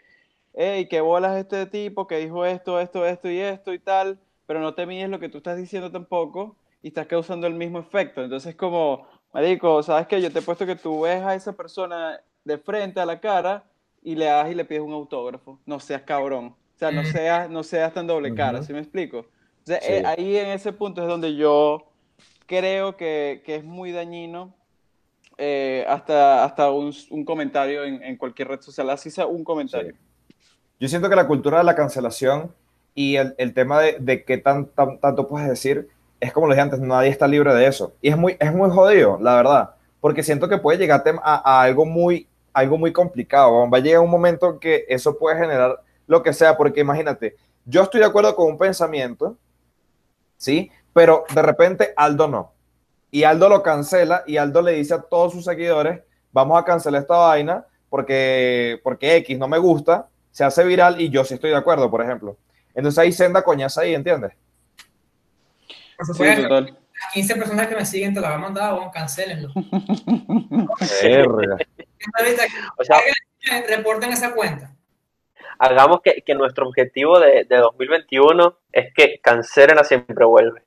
[0.55, 4.61] hey, qué bolas este tipo que dijo esto, esto, esto y esto y tal, pero
[4.61, 8.25] no te mides lo que tú estás diciendo tampoco y estás causando el mismo efecto.
[8.25, 10.20] Entonces, como, marico, ¿sabes qué?
[10.20, 13.64] Yo te he puesto que tú ves a esa persona de frente a la cara
[14.03, 15.61] y le das y le pides un autógrafo.
[15.66, 16.57] No seas cabrón.
[16.81, 18.62] Sea, no seas, no seas tan doble cara.
[18.62, 19.19] ¿sí me explico?
[19.19, 19.93] O sea, Sí.
[19.93, 21.93] eh, ahí en ese punto es donde yo
[22.47, 24.55] creo que, que es muy dañino
[25.37, 29.95] eh, hasta, hasta un, un comentario en, en cualquier red social, así sea un comentario.
[30.79, 32.51] Yo siento que la cultura de la cancelación
[32.95, 35.88] y el, el tema de, de qué tan, tan- tanto puedes decir,
[36.19, 37.93] es como lo dije antes, nadie está libre de eso.
[38.01, 41.61] Y es muy, es muy jodido, la verdad, porque siento que puede llegar a, a-
[41.61, 43.69] a algo, muy, algo muy complicado.
[43.71, 47.85] Va a llegar un momento que eso puede generar lo que sea, porque imagínate, yo
[47.85, 49.38] estoy de acuerdo con un pensamiento,
[50.37, 50.68] ¿sí?
[50.92, 52.53] Pero de repente Aldo no.
[53.12, 56.01] Y Aldo lo cancela y Aldo le dice a todos sus seguidores,
[56.33, 61.11] vamos a cancelar esta vaina porque, porque X no me gusta, se hace viral y
[61.11, 62.37] yo sí estoy de acuerdo, por ejemplo.
[62.75, 64.33] Entonces ahí senda coñaza ahí, ¿entiendes?
[65.96, 66.64] Por Sí, total.
[66.64, 69.53] las 15 personas que me siguen te la voy a mandar, bueno, cancelenlo.
[72.77, 72.99] O sea,
[73.38, 74.75] que reporten esa cuenta.
[75.61, 80.62] Hagamos que, que nuestro objetivo de, de 2021 es que cancelen a siempre vuelve.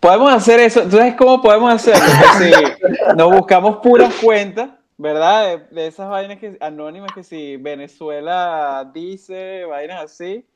[0.00, 0.82] Podemos hacer eso.
[0.82, 2.02] ¿Tú sabes cómo podemos hacerlo?
[2.38, 5.46] Que si nos buscamos puras cuentas, ¿verdad?
[5.46, 10.46] De, de esas vainas que, anónimas que si Venezuela dice, vainas así,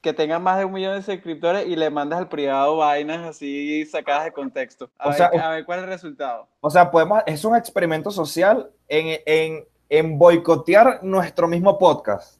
[0.00, 3.86] que tengan más de un millón de suscriptores y le mandas al privado vainas así
[3.86, 4.90] sacadas de contexto.
[4.98, 6.48] A, O ver, sea, a ver cuál es el resultado.
[6.60, 12.37] O sea, podemos, es un experimento social en, en, en boicotear nuestro mismo podcast.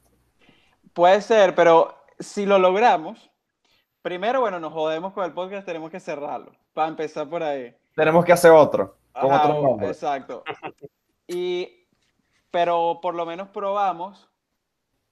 [0.99, 3.31] Puede ser, pero si lo logramos,
[4.01, 7.73] primero, bueno, nos jodemos con el podcast, tenemos que cerrarlo, para empezar por ahí.
[7.95, 9.87] Tenemos que hacer otro, con Ajá, otro nombre.
[9.87, 10.43] Exacto.
[11.25, 11.87] Y,
[12.51, 14.29] pero por lo menos probamos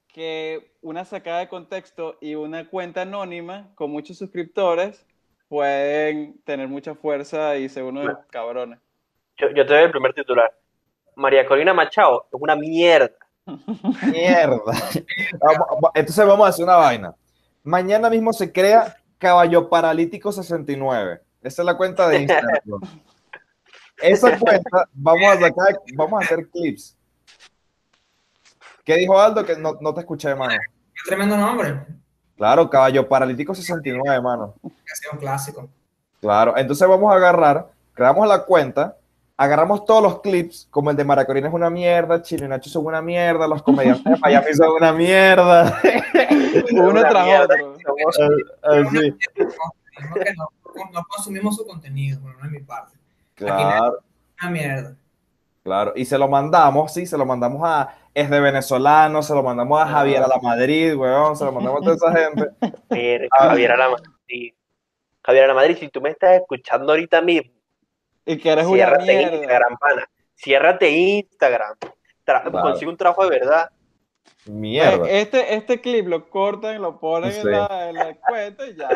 [0.09, 5.05] que una sacada de contexto y una cuenta anónima con muchos suscriptores
[5.47, 8.19] pueden tener mucha fuerza y ser unos Claro.
[8.29, 8.79] cabrones.
[9.37, 10.53] Yo, yo te doy el primer titular.
[11.15, 13.15] María Corina Machado es una mierda.
[14.03, 14.73] Mierda.
[15.93, 17.15] Entonces vamos a hacer una vaina.
[17.63, 21.21] Mañana mismo se crea Caballo Paralítico 69.
[21.41, 22.59] Esa es la cuenta de Instagram.
[23.97, 26.95] Esa cuenta vamos a sacar, vamos a hacer clips.
[28.83, 29.45] ¿Qué dijo Aldo?
[29.45, 30.53] Que no, no te escuché, mano.
[30.93, 31.85] Qué tremendo nombre.
[32.37, 34.53] Claro, Caballo Paralítico 69, mano.
[34.61, 35.69] Un clásico.
[36.21, 38.96] Claro, entonces vamos a agarrar, creamos la cuenta,
[39.37, 42.85] agarramos todos los clips, como el de Maracorina es una mierda, Chino y Nacho son
[42.87, 45.79] una mierda, los comediantes de Miami son una mierda.
[46.71, 47.55] Uno Una tras mierda.
[47.55, 47.77] otro.
[48.63, 49.15] Así.
[49.35, 50.49] Que no,
[50.91, 52.97] no consumimos su contenido, menos de mi parte.
[53.35, 53.99] Claro,
[54.41, 54.95] Una mierda.
[55.63, 55.93] claro.
[55.95, 59.79] Y se lo mandamos, sí, se lo mandamos a Es de Venezolano, se lo mandamos
[59.79, 62.49] a Javier a la Madrid, weón, se lo mandamos a toda esa gente.
[63.31, 63.49] Ah.
[63.49, 64.53] Javier a la Madrid.
[65.23, 67.51] Javier a la Madrid, si tú me estás escuchando ahorita mismo,
[68.27, 69.35] Y que eres una ciérrate mierda.
[69.37, 70.09] Instagram, pana.
[70.35, 71.75] Ciérrate Instagram.
[72.25, 72.51] Tra-.
[72.51, 73.69] Consigue un trabajo de verdad.
[74.45, 75.09] Mierda.
[75.09, 77.39] Este, este clip lo cortan, lo ponen Sí.
[77.39, 78.89] en, la, en la cuenta y ya.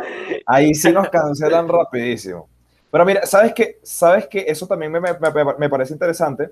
[0.45, 2.49] Ahí sí nos cancelan rapidísimo.
[2.91, 3.79] Pero mira, ¿sabes qué?
[3.83, 4.45] ¿Sabes qué?
[4.47, 6.51] Eso también me, me- me- me parece interesante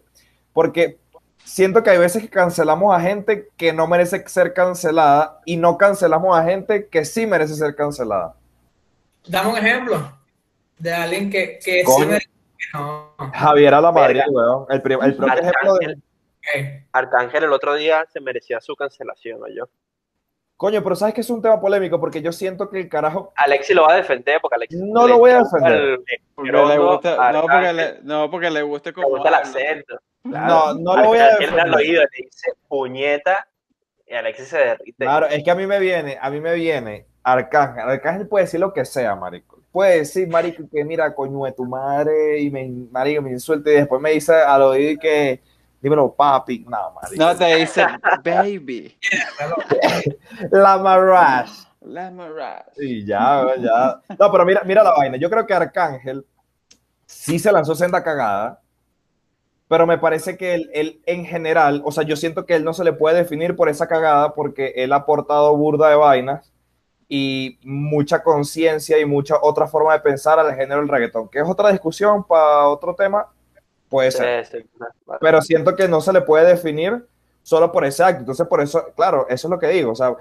[0.53, 0.97] porque
[1.43, 5.77] siento que hay veces que cancelamos a gente que no merece ser cancelada y no
[5.77, 8.35] cancelamos a gente que sí merece ser cancelada.
[9.27, 10.17] Dame un ejemplo
[10.77, 12.17] de alguien que, que sí Coño.
[12.73, 13.15] No.
[13.33, 14.25] Javier a la Verga.
[14.29, 14.65] weón.
[14.69, 15.97] El, pri- el propio ejemplo de...
[16.91, 19.47] Arcángel, el otro día se merecía su cancelación, ¿no?
[19.47, 19.65] Yo.
[20.57, 21.99] Coño, pero ¿sabes que es un tema polémico?
[21.99, 23.31] Porque yo siento que el carajo...
[23.35, 25.71] Alexi lo va a defender porque Alexi No le lo voy a defender.
[25.73, 26.03] el-
[26.35, 29.35] Porque el le gusta, no, porque le, no, porque le guste le como gusta el
[29.35, 29.99] acento.
[30.23, 31.75] No, no lo voy a al defender.
[31.75, 33.47] oído le dice puñeta
[34.05, 35.05] y Alexi se derrite.
[35.05, 37.83] Claro, es que a mí me viene, a mí me viene Arcángel.
[37.87, 39.58] Arcángel puede decir lo que sea, marico.
[39.71, 43.73] Puede decir, marico, que mira, coño de tu madre, y me, marico, me insulta, y
[43.75, 45.41] después me dice al oído que,
[45.79, 46.65] dímelo, papi.
[46.67, 47.23] No, marico.
[47.23, 47.85] No, te dice,
[48.23, 48.97] baby,
[50.51, 51.65] La Marash.
[51.81, 52.83] me rise.
[52.83, 54.01] Y ya, ya.
[54.17, 55.17] No, pero mira, mira la vaina.
[55.17, 56.25] Yo creo que Arcángel
[57.05, 58.61] sí se lanzó senda cagada,
[59.67, 62.73] pero me parece que él, él, en general, o sea, yo siento que él no
[62.73, 66.51] se le puede definir por esa cagada porque él ha aportado burda de vainas
[67.11, 71.49] y mucha conciencia y mucha otra forma de pensar al género del reggaetón, que es
[71.49, 73.27] otra discusión para otro tema,
[73.89, 74.45] puede ser.
[74.45, 74.93] Sí, sí, claro.
[75.19, 77.07] Pero siento que no se le puede definir
[77.41, 78.19] solo por ese acto.
[78.19, 79.91] Entonces, por eso, claro, eso es lo que digo.
[79.91, 80.15] O sea,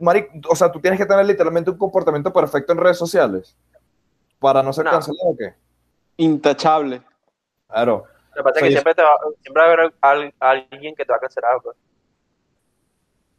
[0.00, 3.56] Mari, o sea, tú tienes que tener literalmente un comportamiento perfecto en redes sociales
[4.40, 4.90] para no ser No.
[4.90, 5.54] cancelado o qué.
[6.16, 7.00] Intachable.
[7.68, 8.04] Claro.
[8.34, 11.04] Lo que pasa es que siempre, te va, siempre va a haber al- alguien que
[11.04, 11.60] te va a cancelar.
[11.62, 11.76] Pues.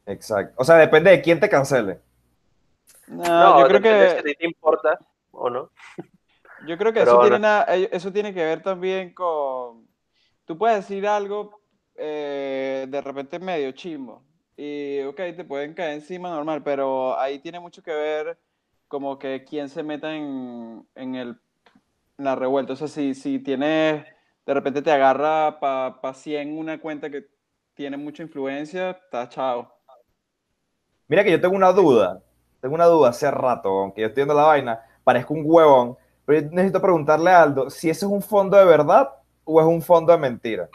[0.06, 0.54] Exacto.
[0.58, 2.00] O sea, depende de quién te cancele.
[3.08, 5.00] No, No, yo creo que ti te importa
[5.32, 5.72] o no.
[6.68, 7.38] Yo creo que eso, bueno.
[7.38, 9.88] tiene eh, eso tiene que ver también con...
[10.46, 11.62] Tú puedes decir algo
[11.96, 14.24] eh, de repente medio chimbo
[14.58, 18.40] y, ok, te pueden caer encima normal, pero ahí tiene mucho que ver
[18.88, 21.38] como que quién se meta en, en el,
[22.18, 22.74] en la revuelta.
[22.74, 24.06] O sea, si, si tienes,
[24.46, 27.28] de repente te agarra para pa 100 una cuenta que
[27.74, 29.72] tiene mucha influencia, está chao.
[31.08, 32.24] Mira que yo tengo una duda.
[32.66, 35.96] Tengo una duda hace rato, aunque yo estoy viendo la vaina, parezco un huevón.
[36.26, 39.08] Pero yo necesito preguntarle a Aldo si ese es un fondo de verdad
[39.44, 40.68] o es un fondo de mentira.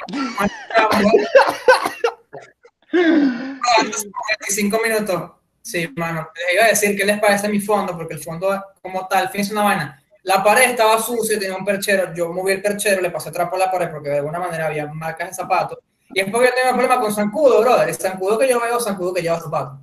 [2.93, 5.33] 25 minutos.
[5.63, 6.29] Sí, mano.
[6.37, 9.53] Les iba a decir qué les parece mi fondo, porque el fondo como tal, fíjense
[9.53, 10.01] una vaina.
[10.23, 12.15] La pared estaba sucia, tenía un perchero.
[12.15, 14.87] Yo moví el perchero, le pasé trapo a la pared porque de alguna manera había
[14.87, 15.79] marcas de zapatos.
[16.15, 17.89] Y es porque yo tenía un problema con zancudo, brother.
[17.89, 19.81] El zancudo que yo veo, zancudo que lleva zapatos.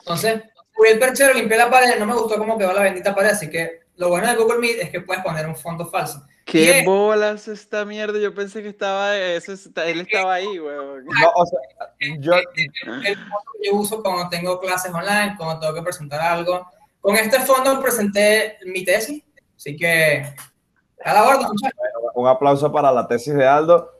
[0.00, 0.42] Entonces,
[0.76, 3.48] moví el perchero, limpié la pared, no me gustó cómo quedó la bendita pared, así
[3.50, 6.22] que lo bueno de Google Meet es que puedes poner un fondo falso.
[6.44, 8.18] ¿Qué Y- bolas esta mierda?
[8.18, 11.04] Yo pensé que estaba, eso está- él estaba ahí, weón.
[11.04, 11.58] No, o sea,
[12.18, 12.44] yo, el
[13.16, 16.66] fondo que yo uso cuando tengo clases online, cuando tengo que presentar algo.
[17.00, 19.22] Con este fondo presenté mi tesis,
[19.56, 20.24] así que
[21.04, 21.78] a la orden, muchachos.
[22.14, 23.92] un aplauso para la tesis de Aldo.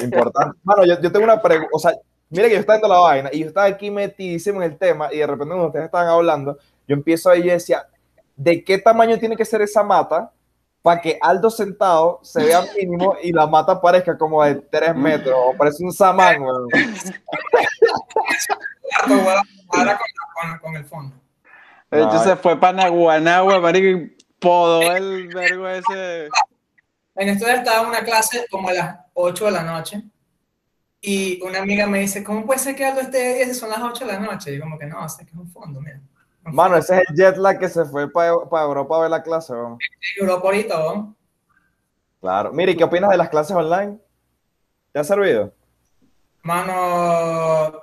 [0.00, 0.58] Importante.
[0.62, 1.70] Mano, yo, yo tengo una pregunta.
[1.72, 1.92] O sea,
[2.30, 5.12] mire que yo estaba viendo la vaina y yo estaba aquí metidísimo en el tema
[5.12, 6.58] y de repente cuando ustedes estaban hablando,
[6.88, 7.86] yo empiezo ahí y decía,
[8.36, 10.30] ¿de qué tamaño tiene que ser esa mata
[10.82, 15.34] para que Aldo sentado se vea mínimo y la mata parezca como de 3 metros
[15.36, 16.68] o parece un samán, weón?
[19.68, 20.06] Ahora con,
[20.50, 21.16] con- con el fondo.
[21.90, 26.28] De hecho, se fue para Naguanagua, marico, y podó el vergo ese.
[27.14, 30.02] En esto estaba en una clase como a las 8 de la noche
[31.08, 33.70] y una amiga me dice, ¿cómo puede ser que algo esté de 10 si son
[33.70, 34.50] las 8 de la noche?
[34.52, 36.00] Y yo como que no, sé que es un fondo, mira.
[36.44, 38.30] Un Mano, ese es el jet lag que se fue para
[38.64, 39.78] Europa a ver la clase, weón.
[40.18, 41.16] Europa ahorita, ¿no?
[42.20, 42.52] Claro.
[42.52, 43.98] Mire, ¿y qué opinas de las clases online?
[44.90, 45.54] ¿Te ha servido?
[46.42, 47.80] Mano,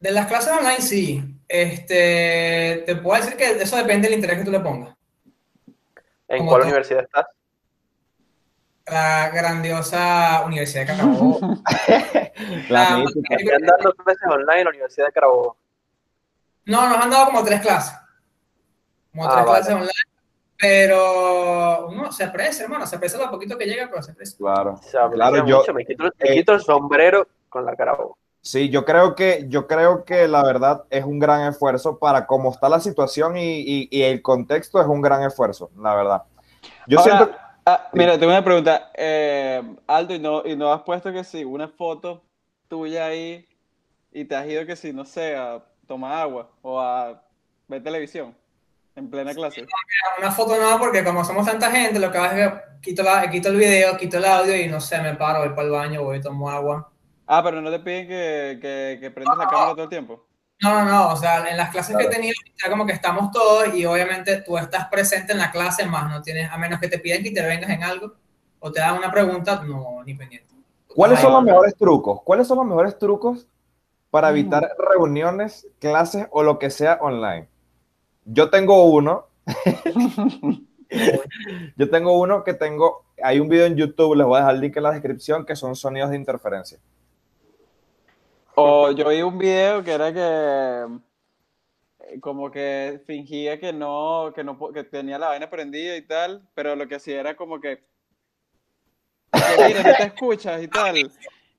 [0.00, 1.22] de las clases online sí.
[1.46, 4.96] Este, te puedo decir que eso depende del interés que tú le pongas.
[6.26, 7.26] ¿En Como cuál universidad estás?
[8.86, 11.38] La grandiosa Universidad de Carabobo.
[12.68, 13.36] La mítica.
[13.36, 15.56] Están dando clases online en la Universidad de Carabobo.
[16.66, 17.94] No, nos han dado como tres clases.
[19.12, 19.46] Como Ah, tres vale.
[19.58, 19.90] clases online.
[20.58, 22.86] Pero uno se aprecia, hermano.
[22.86, 24.36] Se aprecia lo poquito que llega, pero se aprecia.
[24.38, 24.76] Claro.
[24.82, 25.72] Se aprecia Claro, yo- mucho.
[25.74, 28.18] Me quito, me eh, quito el sombrero con la Carabobo.
[28.42, 32.50] Sí, yo creo que, yo creo que la verdad es un gran esfuerzo para cómo
[32.50, 36.22] está la situación y, y- y el contexto es un gran esfuerzo, la verdad.
[36.86, 37.36] Yo Ahora, siento,
[37.66, 38.90] ah, mira, tengo una pregunta.
[38.94, 42.22] Eh, Aldo, ¿y no, ¿y no has puesto que sí, una foto
[42.68, 43.46] tuya ahí
[44.12, 47.22] y te has ido que sí, no sé, a tomar agua o a
[47.68, 48.36] ver televisión
[48.96, 49.66] en plena clase?
[50.18, 53.30] Una foto no, porque como somos tanta gente, lo que hago es que quito, la,
[53.30, 56.02] quito el video, quito el audio y no sé, me paro, voy para el baño,
[56.04, 56.90] voy, tomo agua.
[57.26, 60.26] Ah, pero no te piden que, que, que prendas la cámara todo el tiempo.
[60.60, 63.30] No, no, no, o sea, en las clases que he tenido, ya como que estamos
[63.32, 66.88] todos y obviamente tú estás presente en la clase, más no tienes, a menos que
[66.88, 68.14] te pidan que intervengas en algo
[68.60, 70.54] o te hagan una pregunta, no, ni pendiente.
[70.94, 72.22] ¿cuáles son los mejores trucos?
[72.22, 73.46] ¿Cuáles son los mejores trucos
[74.10, 74.30] para Mm.
[74.30, 77.48] evitar reuniones, clases o lo que sea online?
[78.24, 79.26] Yo tengo uno,
[81.76, 84.60] yo tengo uno que tengo, hay un video en YouTube, les voy a dejar el
[84.60, 86.78] link en la descripción, que son sonidos de interferencia.
[88.56, 90.86] O yo vi un video que era que
[92.00, 96.46] eh, como que fingía que no, que no, que tenía la vaina prendida y tal,
[96.54, 97.82] pero lo que hacía era como que,
[99.32, 100.96] que mira, no te escuchas y tal.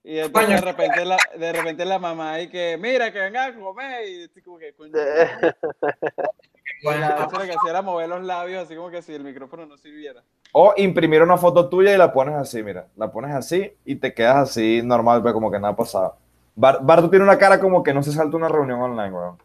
[0.04, 3.56] Y entonces de repente la, de repente la mamá y que, mira, que venga a
[3.56, 4.92] comer, y así como que, coño.
[4.92, 4.96] Y
[6.84, 9.78] Bueno, lo que hacía era mover los labios así como que si el micrófono no
[9.78, 10.24] sirviera.
[10.52, 14.14] O imprimir una foto tuya y la pones así, mira, la pones así y te
[14.14, 16.18] quedas así normal, pero como que nada ha pasado.
[16.56, 19.38] Bar- Barto tiene una cara como que no se salta una reunión online, weón.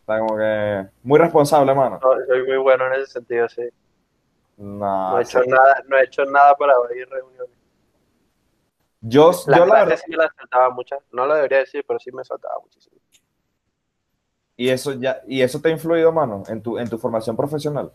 [0.00, 2.00] Está como que muy responsable, mano.
[2.02, 3.62] No, soy muy bueno en ese sentido, sí.
[4.56, 5.50] No, No he hecho sí.
[5.50, 7.56] nada, no he hecho nada para ir reuniones.
[9.00, 11.00] Yo, La yo la verdad, sí la saltaba muchas.
[11.12, 12.96] No lo debería decir, pero sí me saltaba muchísimo.
[14.56, 17.92] y eso ya, y eso te ha influido, mano, en tu, en tu formación profesional.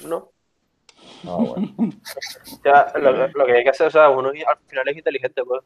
[0.00, 0.32] No.
[1.24, 1.66] Ah, bueno.
[2.58, 5.44] O sea, lo, lo que hay que hacer, o sea, uno al final es inteligente,
[5.44, 5.62] pues.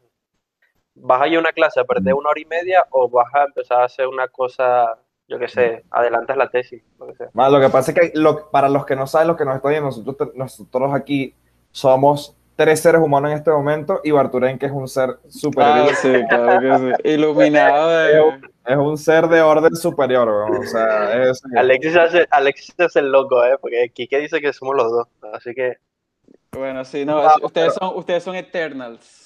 [0.97, 3.45] ¿Vas a ir a una clase a perder una hora y media o vas a
[3.45, 4.97] empezar a hacer una cosa,
[5.29, 7.29] yo qué sé, adelantas la tesis, lo que sea?
[7.33, 9.57] Mano, lo que pasa es que lo- para los que no saben, los que nos
[9.57, 11.35] están viendo, nosotros, nosotros aquí
[11.73, 15.89] somos tres seres humanos en este momento y Barturen, que es un ser superior.
[15.91, 17.03] Ah, sí, claro que sí.
[17.11, 18.41] Iluminado de...
[18.67, 20.29] Es un ser de orden superior.
[20.29, 21.43] O sea, es...
[21.57, 23.59] Alexis se hace, Alexis hace el loco, ¿eh?
[23.61, 25.79] Porque Kike dice que somos los dos, así que...
[26.53, 29.24] Bueno, sí, no, Vamos, ustedes son, ustedes son Eternals.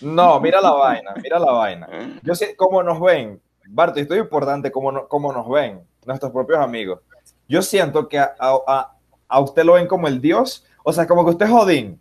[0.00, 1.88] No, mira la vaina, mira la vaina.
[2.22, 5.82] Yo sé cómo nos ven, Barto, y esto es importante, cómo, no- cómo nos ven
[6.04, 7.00] nuestros propios amigos.
[7.48, 8.94] Yo siento que a, a-
[9.28, 12.00] a usted lo ven como el dios, o sea, como que usted es Odín.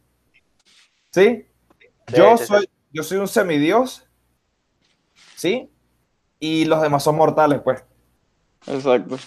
[1.12, 1.46] ¿Sí?
[2.08, 2.48] Sí, Yo sí, sí.
[2.48, 4.08] soy, yo soy un semidios,
[5.36, 5.70] ¿sí?
[6.40, 7.84] Y los demás son mortales, pues.
[8.68, 9.18] Exacto.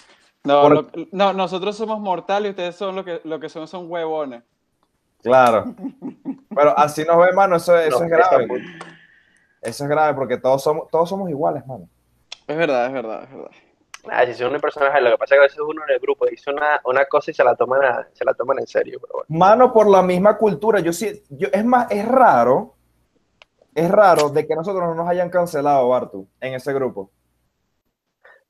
[0.44, 3.66] No, Por- lo- no, nosotros somos mortales y ustedes son lo que, lo que son
[3.66, 4.42] son huevones.
[5.26, 5.74] Claro.
[6.54, 8.46] Pero así nos ve, mano, eso, eso No, es grave.
[9.60, 11.88] Eso es grave porque todos somos, todos somos iguales, mano.
[12.46, 13.50] Es verdad, es verdad, es verdad.
[14.08, 15.98] Ah, si son un personaje, lo que pasa es que a veces uno en el
[16.00, 19.00] grupo dice una, una cosa y se la toman, a- se la toman en serio,
[19.00, 19.26] pero bueno.
[19.28, 20.78] Mano, por la misma cultura.
[20.78, 22.76] Yo sí, yo, es más, es raro,
[23.74, 27.10] es raro de que nosotros no nos hayan cancelado, Bartu, en ese grupo.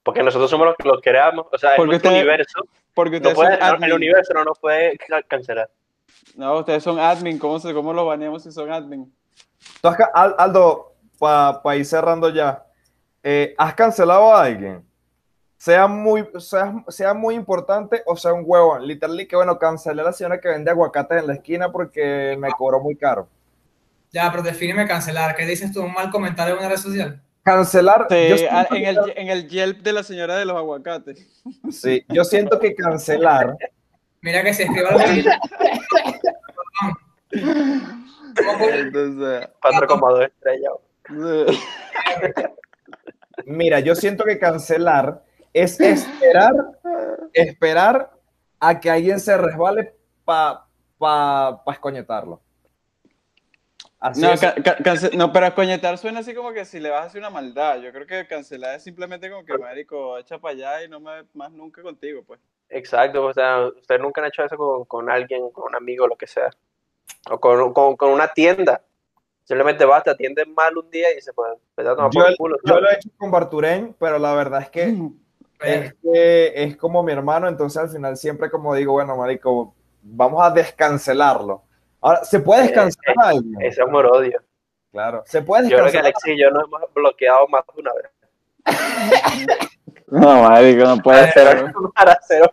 [0.02, 2.60] Porque nosotros somos los que los creamos, o sea, Porque ustedes- universo,
[2.94, 5.70] Porque no puede, son no, el universo no nos puede ca- cancelar.
[6.34, 9.12] No, ustedes son admin, ¿cómo, se, cómo lo baneamos si son admin?
[9.80, 12.64] Tú has Aldo, para ir cerrando ya,
[13.22, 14.84] eh, ¿has cancelado a alguien?
[15.58, 18.78] Sea muy, sea, sea muy importante o sea un huevo.
[18.78, 22.50] Literalmente, que bueno, cancelé a la señora que vende aguacates en la esquina porque me
[22.50, 23.28] cobró muy caro.
[24.12, 25.34] Ya, pero defíneme cancelar.
[25.34, 25.82] ¿Qué dices tú?
[25.82, 27.22] ¿Un mal comentario en una red social?
[27.42, 28.36] Cancelar, Sí, yo,
[28.76, 31.26] en, el, en el Yelp de la señora de los aguacates.
[31.70, 33.56] sí, yo siento que cancelar,
[34.22, 35.04] Mira que se escriba algo.
[38.36, 38.80] ¿Cómo fue?
[38.80, 40.72] Entonces, 4,2 estrellas.
[43.46, 46.52] mira, yo siento que cancelar es esperar,
[47.32, 48.10] esperar
[48.60, 49.94] a que alguien se resbale
[50.24, 50.64] para
[50.98, 52.40] pa, pa escoñetarlo.
[53.98, 54.54] Así No, ca-
[55.14, 57.80] no, pero coñetar suena así como que si le vas a hacer una maldad.
[57.80, 61.24] Yo creo que cancelar es simplemente como que, marico, echa para allá y no me
[61.32, 62.40] más nunca contigo, pues.
[62.68, 66.16] Exacto, o sea, ustedes nunca han hecho eso con, con alguien, con un amigo, lo
[66.16, 66.50] que sea.
[67.30, 68.82] O con, con, con una tienda.
[69.44, 72.30] Simplemente vas, te atienden mal un día y se puede empezar a tomar Yo, por
[72.30, 72.56] el culo.
[72.64, 74.96] yo lo he hecho con Barturén, pero la verdad es que
[75.60, 80.44] es, que es como mi hermano, entonces al final siempre como digo, bueno, marico, vamos
[80.44, 81.62] a descancelarlo.
[82.00, 83.62] Ahora, ¿se puede descancelar a alguien?
[83.62, 84.42] Ese amor odio.
[84.90, 86.04] Claro, se puede Yo creo que descancelar.
[86.06, 88.10] Alexis y yo nos hemos bloqueado más de una vez.
[90.08, 91.72] No, marico, no puede ser.
[91.94, 92.48] Para ser.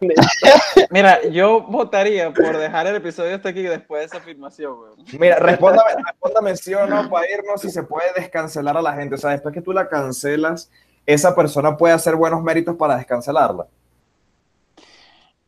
[0.89, 4.95] Mira, yo votaría por dejar el episodio hasta aquí después de esa afirmación, weón.
[5.19, 9.15] Mira, respóndame, respóndame sí o no para irnos si se puede descancelar a la gente.
[9.15, 10.71] O sea, después que tú la cancelas,
[11.05, 13.67] esa persona puede hacer buenos méritos para descancelarla.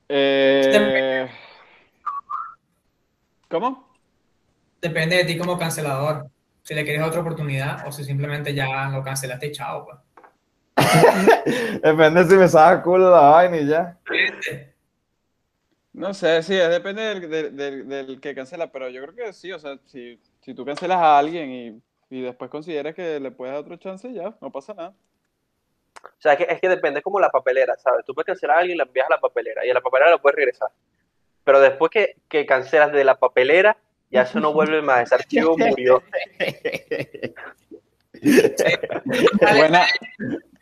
[0.08, 1.28] Eh,
[3.50, 3.88] ¿Cómo?
[4.80, 6.28] Depende de ti como cancelador.
[6.62, 9.86] Si le quieres otra oportunidad o si simplemente ya lo cancelaste y chao.
[9.86, 9.98] Pues.
[11.84, 13.98] Depende si me saca culo la vaina y ya.
[15.94, 19.52] No sé, sí, depende del, del- del- del que cancela, pero yo creo que sí,
[19.54, 21.82] o sea, si, si tú cancelas a alguien y,
[22.18, 24.94] y después consideras que le puedes dar otro chance, ya, no pasa nada.
[26.04, 28.04] O sea, es que, es que depende como la papelera, ¿sabes?
[28.06, 30.12] Tú puedes cancelar a alguien y la envías a la papelera y a la papelera
[30.12, 30.70] la puedes regresar.
[31.44, 33.78] Pero después que, que cancelas de la papelera,
[34.12, 35.04] ya eso no vuelve más.
[35.04, 36.04] Ese archivo murió.
[39.58, 39.86] Buena,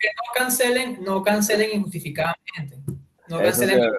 [0.03, 2.77] Que no cancelen, no cancelen injustificadamente.
[3.29, 3.93] No cancelen, sí, no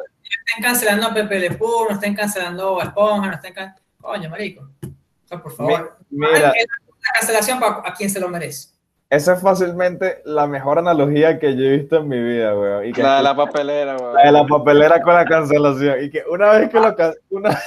[0.46, 3.74] estén cancelando a Pepe Le Pew, no estén cancelando a Esponja, no estén can...
[4.02, 4.68] Coño, marico.
[4.82, 5.96] O sea, por favor.
[6.10, 6.48] Mi- mira.
[6.48, 8.74] La cancelación para a quien se lo merece.
[9.08, 12.84] Esa es fácilmente la mejor analogía que yo he visto en mi vida, weón.
[12.86, 14.12] Y que la de la papelera, weón.
[14.12, 16.04] la de la papelera con la cancelación.
[16.04, 16.94] Y que una vez que lo
[17.30, 17.58] una,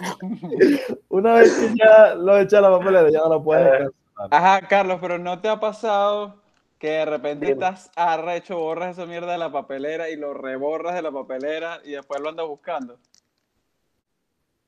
[1.10, 3.92] una vez que ya lo echa a la papelera, ya no lo puedes cancelar.
[4.32, 6.42] Ajá, Carlos, pero ¿no te ha pasado
[6.86, 7.52] que de repente Dime.
[7.66, 11.92] estás arrecho, borras esa mierda de la papelera y lo reborras de la papelera y
[11.92, 13.00] después lo andas buscando?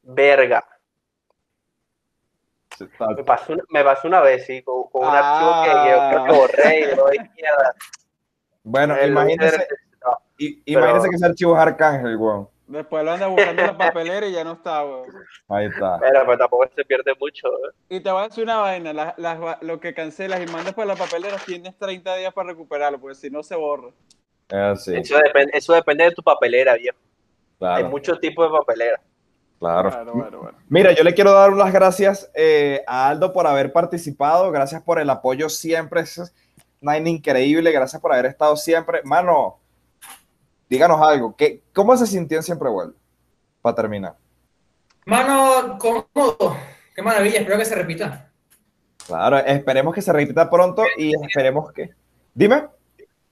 [0.03, 0.67] Verga.
[3.17, 5.63] Me pasó una, me pasó una vez, sí, con, con un Ah.
[5.63, 7.75] archivo que yo creo que borré y hay mierda.
[8.65, 9.67] Bueno, lo imagínese, hice-
[10.05, 12.49] no, i- pero- imagínese que ese archivo es Arcángel, weón.
[12.69, 15.07] Después lo andas buscando en la papelera y ya no está, weón.
[15.49, 15.99] Ahí está.
[16.01, 17.49] Pero, pero tampoco se pierde mucho.
[17.49, 17.73] ¿eh?
[17.97, 20.87] Y te voy a decir una vaina, las- las lo que cancelas y mandas por
[20.87, 23.89] la papelera tienes 30 días para recuperarlo, porque si no se borra.
[24.51, 26.99] Así, Eso, depende, eso depende de tu papelera, viejo.
[27.01, 29.01] Hay claro, muchos tipos de papelera.
[29.59, 29.91] claro.
[29.91, 30.59] Claro, bueno, bueno.
[30.69, 34.51] Mira, yo le quiero dar unas gracias eh, a Aldo por haber participado.
[34.53, 36.03] Gracias por el apoyo siempre.
[36.03, 36.35] Es
[36.81, 37.73] vaina increíble.
[37.73, 39.01] Gracias por haber estado siempre.
[39.05, 39.59] Mano,
[40.69, 41.35] díganos algo.
[41.37, 42.95] ¿Qué, ¿Cómo se sintió en Siempre Vuelve?
[43.63, 44.17] Para terminar.
[45.07, 46.57] Mano, cómodo.
[46.95, 48.31] Qué maravilla, espero que se repita.
[49.07, 51.91] Claro, esperemos que se repita pronto y esperemos que.
[52.35, 52.69] Dime.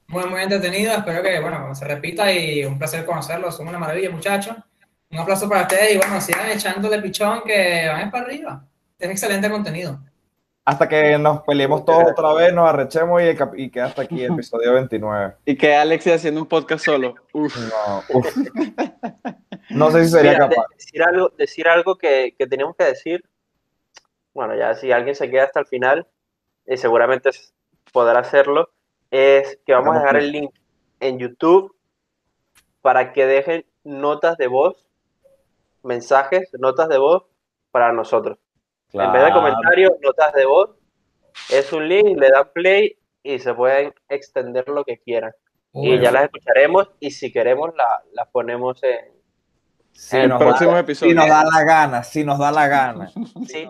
[0.09, 0.93] Muy, muy entretenido.
[0.93, 3.57] Espero que, bueno, se repita y un placer conocerlos.
[3.57, 4.57] Son una maravilla, muchachos.
[5.11, 8.65] Un aplauso para ustedes y, bueno, sigan echándole pichón que van para arriba.
[8.99, 10.01] Es excelente contenido.
[10.67, 14.33] Hasta que nos peleemos todos otra vez, nos arrechemos y, y que hasta aquí el
[14.33, 15.35] episodio 29.
[15.45, 17.15] Y que Alex haciendo un podcast solo.
[17.33, 17.57] Uf.
[17.57, 18.37] No, uf.
[19.71, 20.67] No sé si sería Mira, de- capaz.
[20.77, 23.25] decir algo, decir algo que, que teníamos que decir.
[24.35, 26.07] Bueno, ya si alguien se queda hasta el final,
[26.67, 27.53] y seguramente s-
[27.93, 28.71] podrá hacerlo,
[29.13, 30.51] es que vamos a dejar el link
[30.99, 31.77] en YouTube
[32.83, 34.85] para que dejen notas de voz,
[35.85, 37.25] mensajes, notas de voz
[37.71, 38.39] para nosotros.
[38.93, 40.71] En vez de comentarios, notas de voz.
[41.51, 45.33] Es un link, le dan play y se pueden extender lo que quieran.
[45.79, 49.15] y ya las escucharemos y si queremos la- las ponemos en,
[49.93, 51.13] Si En nos próximos da- episodios.
[51.13, 53.11] Si nos da la gana, si nos da la gana.
[53.47, 53.69] Sí,